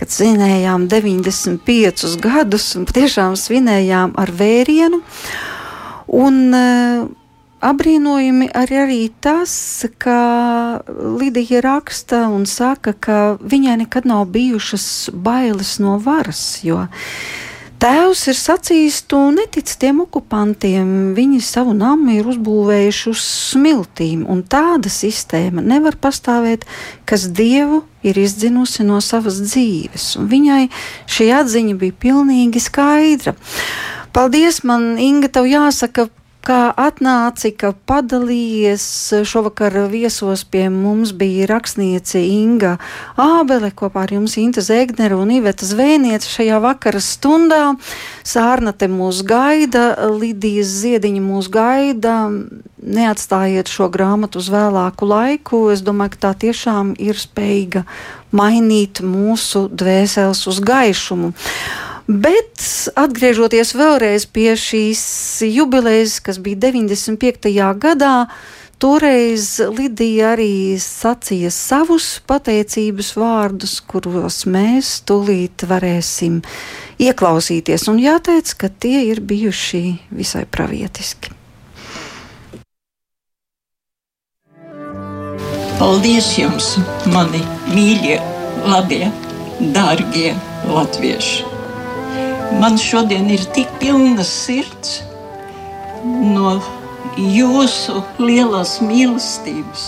kad 0.00 0.12
svinējām 0.12 0.88
95 1.04 2.16
gadus 2.22 2.72
un 2.78 2.86
tiešām 2.88 3.38
svinējām 3.38 4.14
ar 4.20 4.34
vērienu. 4.36 5.00
Un, 6.10 6.38
uh, 6.54 7.08
Abrīnojami 7.60 8.46
arī, 8.56 8.76
arī 8.80 9.00
tas, 9.20 9.52
ka 10.00 10.80
Lidija 10.88 11.60
raksta 11.60 12.22
un 12.32 12.46
saka, 12.48 12.94
ka 12.96 13.18
viņai 13.36 13.74
nekad 13.82 14.08
nav 14.08 14.30
bijušas 14.32 15.10
bailes 15.12 15.74
no 15.82 15.98
varas, 16.00 16.62
jo 16.64 16.86
tēvs 17.80 18.26
ir 18.30 18.36
sacījis, 18.36 18.98
tu 19.08 19.18
netici 19.34 19.78
tiem 19.80 20.02
okupantiem, 20.04 21.12
viņi 21.16 21.40
savu 21.44 21.72
namu 21.76 22.12
ir 22.18 22.28
uzbūvējuši 22.30 23.08
uz 23.10 23.22
smiltīm, 23.52 24.26
un 24.30 24.42
tāda 24.44 24.92
sistēma 24.92 25.64
nevar 25.64 25.96
pastāvēt, 26.00 26.66
kas 27.08 27.28
dievu 27.32 27.82
ir 28.06 28.20
izdzinusi 28.20 28.84
no 28.86 29.00
savas 29.04 29.40
dzīves, 29.42 30.12
un 30.20 30.28
viņai 30.30 30.62
šī 31.10 31.30
atziņa 31.40 31.76
bija 31.80 31.98
pilnīgi 32.06 32.62
skaidra. 32.62 33.36
Paldies, 34.12 34.64
man 34.66 34.96
Inga, 34.98 35.30
tev 35.30 35.46
jāsaka 35.46 36.08
kā 36.44 36.70
atnāci, 36.78 37.52
ka 37.56 37.72
padalījies. 37.88 38.84
Šovakar 39.28 39.76
viesos 39.92 40.44
pie 40.48 40.68
mums 40.72 41.12
bija 41.16 41.48
rakstniece 41.50 42.22
Inga 42.24 42.76
Ābele, 43.20 43.70
kopā 43.76 44.04
ar 44.06 44.14
jums 44.14 44.36
Inta 44.40 44.64
Zēgnere 44.64 45.18
un 45.18 45.32
Iveta 45.34 45.66
Zvēniece 45.68 46.30
šajā 46.30 46.60
vakara 46.64 47.02
stundā. 47.04 47.74
Sārnate 48.26 48.88
mūs 48.90 49.24
gaida, 49.26 49.92
Lidijas 50.14 50.72
Ziediņa 50.80 51.22
mūs 51.24 51.50
gaida. 51.52 52.16
Neatstājiet 52.80 53.68
šo 53.68 53.90
grāmatu 53.92 54.40
uz 54.40 54.48
vēlāku 54.52 55.08
laiku. 55.08 55.66
Es 55.74 55.84
domāju, 55.84 56.16
ka 56.16 56.24
tā 56.28 56.32
tiešām 56.46 56.94
ir 56.98 57.20
spējīga 57.20 57.84
mainīt 58.32 59.02
mūsu 59.04 59.66
dvēseles 59.68 60.46
uz 60.48 60.60
gaišumu. 60.64 61.34
Bet 62.08 62.62
atgriežoties 62.98 63.74
vēlreiz 63.76 64.24
pie 64.30 64.54
šīs 64.58 65.02
jubilejas, 65.46 66.18
kas 66.24 66.40
bija 66.42 66.70
95. 66.70 67.52
gadā, 67.80 68.14
toreiz 68.80 69.60
Lidija 69.60 70.32
arī 70.34 70.78
sacīja 70.80 71.50
savus 71.54 72.18
pateicības 72.26 73.12
vārdus, 73.20 73.78
kuros 73.84 74.44
mēs 74.48 75.00
tūlīt 75.06 75.66
varēsim 75.68 76.40
ieklausīties. 77.00 77.86
Un 77.92 78.00
jāteic, 78.02 78.54
ka 78.56 78.72
tie 78.72 79.04
ir 79.10 79.20
bijuši 79.20 79.84
visai 80.14 80.46
pravietiski. 80.48 81.36
Paldies 85.80 86.34
jums, 86.36 86.74
mani 87.08 87.40
mīļie, 87.72 88.18
labie, 88.68 89.06
dārgie 89.72 90.34
latvieši! 90.68 91.49
Man 92.58 92.78
šodien 92.78 93.28
ir 93.30 93.42
tik 93.54 93.68
pilna 93.78 94.24
sirds 94.26 95.00
no 96.02 96.56
jūsu 97.20 98.00
lielās 98.18 98.78
mīlestības, 98.82 99.84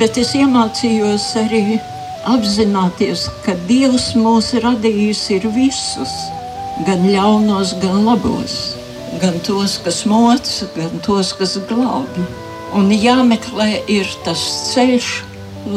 bet 0.00 0.16
es 0.22 0.32
iemācījos 0.38 1.26
arī 1.42 1.78
apzināties, 2.32 3.26
ka 3.44 3.56
Dievs 3.68 4.14
mūs 4.16 4.54
radījis 4.64 5.22
ir 5.36 5.48
visus, 5.52 6.14
gan 6.86 7.04
ļaunos, 7.08 7.74
gan 7.82 8.06
labos, 8.06 8.56
gan 9.20 9.36
tos, 9.44 9.76
kas 9.84 10.04
moc, 10.08 10.48
gan 10.78 11.02
tos, 11.04 11.34
kas 11.36 11.58
glābi. 11.68 12.24
Un 12.78 12.88
jāmeklē 12.92 13.82
ir 13.88 14.08
tas 14.24 14.40
ceļš, 14.72 15.10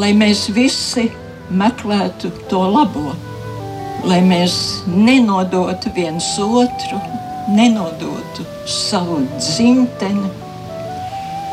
lai 0.00 0.12
mēs 0.16 0.48
visi 0.56 1.10
meklētu 1.52 2.32
to 2.48 2.64
labo 2.72 3.12
lai 4.04 4.20
mēs 4.26 4.54
nenodotu 4.86 5.92
viens 5.94 6.26
otru, 6.42 6.98
nenodotu 7.54 8.46
savu 8.66 9.20
dzimteni, 9.36 10.30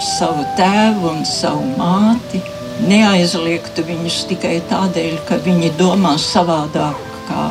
savu 0.02 0.46
tēvu 0.58 1.12
un 1.12 1.26
savu 1.28 1.66
māti, 1.78 2.42
neaizliegtu 2.88 3.84
viņus 3.88 4.24
tikai 4.32 4.60
tādēļ, 4.70 5.16
ka 5.28 5.40
viņi 5.46 5.74
domā 5.80 6.16
savādāk 6.22 7.06
kā 7.28 7.46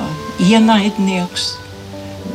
ienaidnieks, 0.48 1.52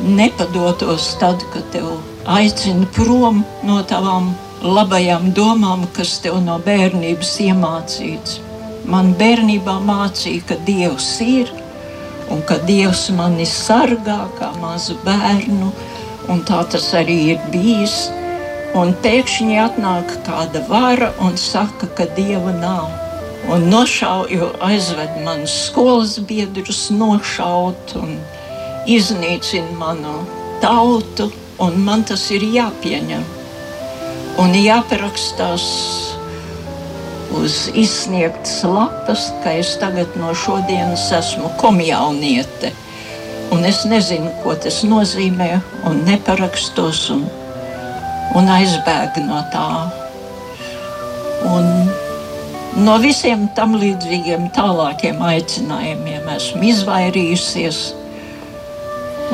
nepadotos 0.04 1.14
tad, 1.20 1.42
kad 1.52 1.66
tev 1.74 1.90
aicina 2.30 2.86
prom 2.96 3.42
no 3.66 3.80
tavām 3.88 4.32
labajām 4.64 5.32
domām, 5.36 5.84
kas 5.96 6.16
tev 6.24 6.40
no 6.44 6.56
bērnības 6.64 7.34
iemācīts. 7.44 8.40
Man 8.88 9.12
bērnībā 9.20 9.78
mācīja, 9.84 10.44
ka 10.48 10.56
Dievs 10.64 11.08
ir 11.24 11.52
un 12.30 12.42
ka 12.48 12.58
Dievs 12.68 13.08
mani 13.16 13.46
sargā 13.48 14.24
kā 14.38 14.50
mazu 14.60 14.96
bērnu, 15.04 15.70
un 16.32 16.44
tā 16.48 16.62
tas 16.72 16.90
arī 16.96 17.18
ir 17.34 17.48
bijis. 17.52 18.06
Un 18.74 18.90
pēkšņi 19.04 19.58
atnāk 19.62 20.16
kāda 20.26 20.64
vara 20.66 21.12
un 21.22 21.36
saka, 21.38 21.86
ka 21.94 22.08
Dieva 22.16 22.54
nav. 22.58 22.88
Un 23.54 23.68
nošauju, 23.70 24.48
aizved 24.64 25.20
manus 25.22 25.54
skolas 25.68 26.16
biedrus, 26.18 26.88
nošaut 26.90 27.94
un 28.00 28.16
iznīcina 28.90 29.76
manu 29.78 30.16
tautu, 30.64 31.28
un 31.60 31.78
man 31.86 32.02
tas 32.08 32.24
ir 32.34 32.42
jāpieņem. 32.56 33.22
Un 34.42 34.56
jāparakstās 34.58 35.68
uz 37.40 37.68
izsniegtas 37.74 38.62
lapas, 38.64 39.28
ka 39.42 39.52
es 39.58 39.74
tagad 39.80 40.14
no 40.20 40.34
šodienas 40.34 41.10
esmu 41.12 41.50
komjauniete. 41.60 42.72
Un 43.52 43.64
es 43.68 43.84
nezinu, 43.88 44.30
ko 44.42 44.54
tas 44.58 44.80
nozīmē, 44.86 45.50
un 45.88 46.00
neparakstos 46.08 47.02
un, 47.14 47.26
un 48.38 48.48
aizbēgu 48.56 49.26
no 49.26 49.42
tā. 49.52 49.68
Un 51.50 51.68
no 52.86 52.96
visiem 53.02 53.46
tam 53.56 53.76
līdzīgiem 53.78 54.48
tālākiem 54.56 55.20
aicinājumiem 55.22 56.26
esmu 56.38 56.64
izvairījusies. 56.72 57.84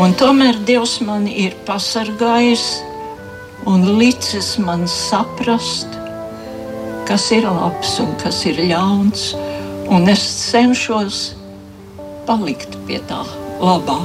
Un 0.00 0.14
tomēr 0.18 0.58
Dievs 0.66 0.98
man 1.04 1.26
ir 1.28 1.56
pasargājis 1.66 2.66
un 3.70 3.84
licis 3.98 4.54
man 4.58 4.86
saprast, 4.88 5.99
kas 7.10 7.32
ir 7.34 7.42
labs 7.42 7.96
un 7.98 8.12
kas 8.22 8.36
ir 8.46 8.60
ļauns. 8.70 9.32
Un 9.90 10.06
es 10.12 10.22
cenšos 10.46 11.16
palikt 12.28 12.76
pie 12.86 13.00
tā 13.08 13.24
labā. 13.58 13.98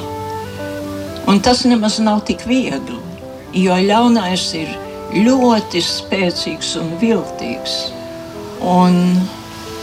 Un 1.29 1.37
tas 1.45 1.61
nemaz 1.69 1.99
nav 2.01 2.23
tik 2.25 2.47
viegli, 2.49 2.97
jo 3.61 3.77
ļaunais 3.91 4.47
ir 4.57 4.73
ļoti 5.13 5.83
spēcīgs 5.85 6.73
un 6.81 6.91
viltīgs. 7.03 7.77
Un 8.73 8.99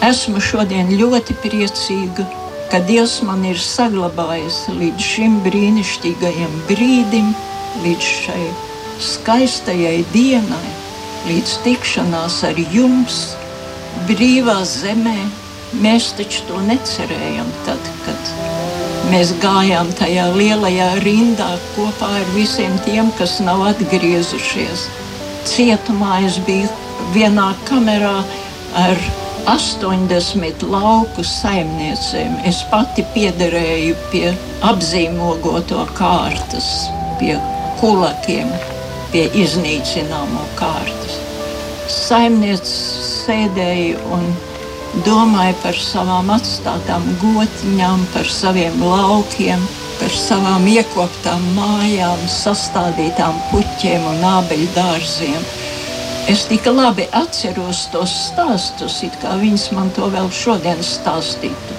esmu 0.03 0.43
šodien 0.43 0.91
ļoti 0.99 1.39
priecīga, 1.47 2.27
ka 2.75 2.83
Dievs 2.91 3.20
man 3.23 3.47
ir 3.47 3.62
saglabājis 3.70 4.64
līdz 4.83 5.11
šim 5.14 5.39
brīnišķīgajam 5.47 6.62
brīdim, 6.66 7.35
līdz 7.87 8.14
šai 8.27 8.47
skaistajai 9.12 10.01
dienai 10.11 10.82
līdz 11.29 11.59
tikšanās 11.66 12.43
ar 12.49 12.59
jums 12.75 13.23
brīvā 14.09 14.61
zemē. 14.68 15.18
Mēs 15.83 16.12
taču 16.18 16.45
to 16.51 16.61
necerējam 16.68 17.49
tad, 17.66 17.93
kad 18.05 18.35
Mēs 19.11 19.33
gājām 19.43 19.91
tajā 19.99 20.29
lielajā 20.33 20.87
rindā 21.03 21.51
kopā 21.75 22.07
ar 22.20 22.29
visiem 22.37 22.77
tiem, 22.87 23.11
kas 23.18 23.41
nav 23.43 23.64
atgriezušies. 23.73 24.87
Cietumā 25.51 26.20
es 26.29 26.39
biju 26.47 26.70
vienā 27.12 27.49
kamerā 27.66 28.14
ar 28.79 29.03
80 29.51 30.62
lauku 30.70 31.25
saimniecēm. 31.27 32.39
Es 32.49 32.62
pati 32.70 33.05
piederēju 33.12 33.99
pie 34.14 34.29
apzīmogoto 34.70 35.83
kārtas, 35.99 36.70
pie 37.18 37.35
kulakiem, 37.83 38.55
pie 39.12 39.26
iznīcināmo 39.36 40.46
kārtas. 40.58 41.18
Saimniece 41.92 42.72
sēdēja 42.72 44.00
un 44.16 44.24
domāja 45.06 45.54
par 45.62 45.78
savām 45.78 46.32
atstātām 46.34 47.04
gotiņām, 47.22 48.06
par 48.14 48.28
saviem 48.28 48.80
laukiem, 48.82 49.62
par 50.00 50.14
savām 50.16 50.66
iekoptām 50.68 51.44
mājām, 51.56 52.24
sastādītām 52.28 53.38
puķiem 53.50 54.08
un 54.14 54.24
ābeļu 54.32 54.68
dārziem. 54.76 55.44
Es 56.30 56.44
tik 56.46 56.68
labi 56.70 57.08
atceros 57.18 57.86
tos 57.92 58.12
stāstus, 58.28 59.00
it 59.06 59.16
kā 59.22 59.34
viņas 59.40 59.70
man 59.76 59.90
to 59.96 60.06
vēl 60.12 60.28
šodien 60.32 60.82
stāstītu. 60.86 61.78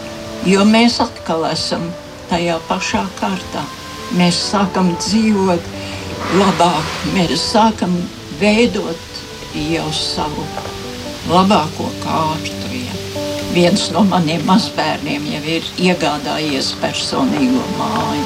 Jo 0.49 0.65
mēs 0.67 0.99
atkal 1.03 1.45
esam 1.47 1.85
tajā 2.31 2.57
pašā 2.67 3.05
kārtā. 3.21 3.63
Mēs 4.19 4.37
sākam 4.51 4.91
dzīvot 4.99 5.69
labāk, 6.39 6.93
mēs 7.13 7.49
sākam 7.53 7.95
veidot 8.39 9.23
jau 9.53 9.87
savu 9.93 10.45
labāko 11.29 11.89
kārtu 12.03 12.63
viens 13.53 13.89
no 13.93 14.01
maniem 14.09 14.41
mazbērniem 14.49 15.25
jau 15.29 15.41
ir 15.55 15.65
iegādājies 15.87 16.71
personīgo 16.81 17.61
māju. 17.77 18.23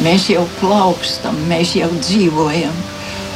Mēs 0.00 0.30
jau 0.32 0.46
plaukstam, 0.60 1.36
mēs 1.50 1.74
jau 1.76 1.90
dzīvojam. 1.98 2.78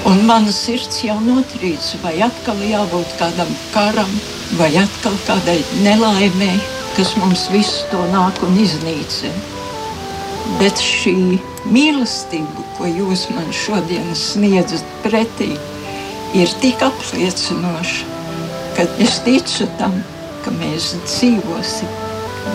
Un 0.09 0.22
mana 0.28 0.53
sirds 0.53 1.03
jau 1.05 1.16
notrīc, 1.24 1.85
vai 2.03 2.14
atkal 2.24 2.61
jābūt 2.64 3.16
kādam 3.20 3.51
karam, 3.74 4.11
vai 4.59 4.70
atkal 4.80 5.16
kādai 5.28 5.59
nelaimēji, 5.85 6.62
kas 6.97 7.14
mums 7.20 7.47
visu 7.53 7.85
to 7.93 8.01
nāk 8.12 8.41
un 8.45 8.57
iznīcina. 8.61 9.37
Bet 10.61 10.80
šī 10.80 11.16
mīlestība, 11.72 12.64
ko 12.79 12.89
jūs 12.89 13.29
man 13.35 13.51
šodien 13.55 14.11
sniedzat 14.18 14.85
pretī, 15.05 15.53
ir 16.35 16.51
tik 16.62 16.83
apliecinoša, 16.83 18.07
ka 18.75 18.87
es 19.03 19.20
ticu 19.27 19.68
tam, 19.79 19.95
ka 20.45 20.53
mēs 20.59 20.95
dzīvosim 21.07 21.91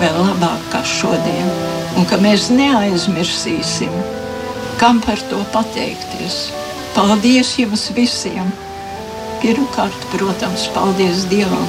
vēl 0.01 0.17
labāk 0.19 0.65
kā 0.73 0.81
šodien, 0.85 1.51
un 1.97 2.07
ka 2.09 2.19
mēs 2.21 2.49
neaizmirsīsim, 2.53 3.93
kam 4.81 5.01
par 5.05 5.21
to 5.31 5.39
pateikties. 5.55 6.49
Paldies 6.95 7.55
jums 7.61 7.87
visiem! 7.95 8.51
Pirmkārt, 9.39 10.07
protams, 10.11 10.65
paldies 10.75 11.23
Dievam, 11.31 11.67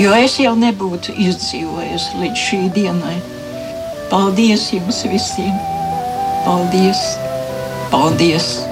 jo 0.00 0.14
es 0.16 0.38
jau 0.40 0.54
nebūtu 0.56 1.12
izdzīvojis 1.28 2.08
līdz 2.22 2.44
šī 2.46 2.60
dienai. 2.72 3.18
Paldies 4.08 4.70
jums 4.72 5.04
visiem! 5.12 5.56
Paldies! 6.46 7.27
Paldies! 7.98 8.67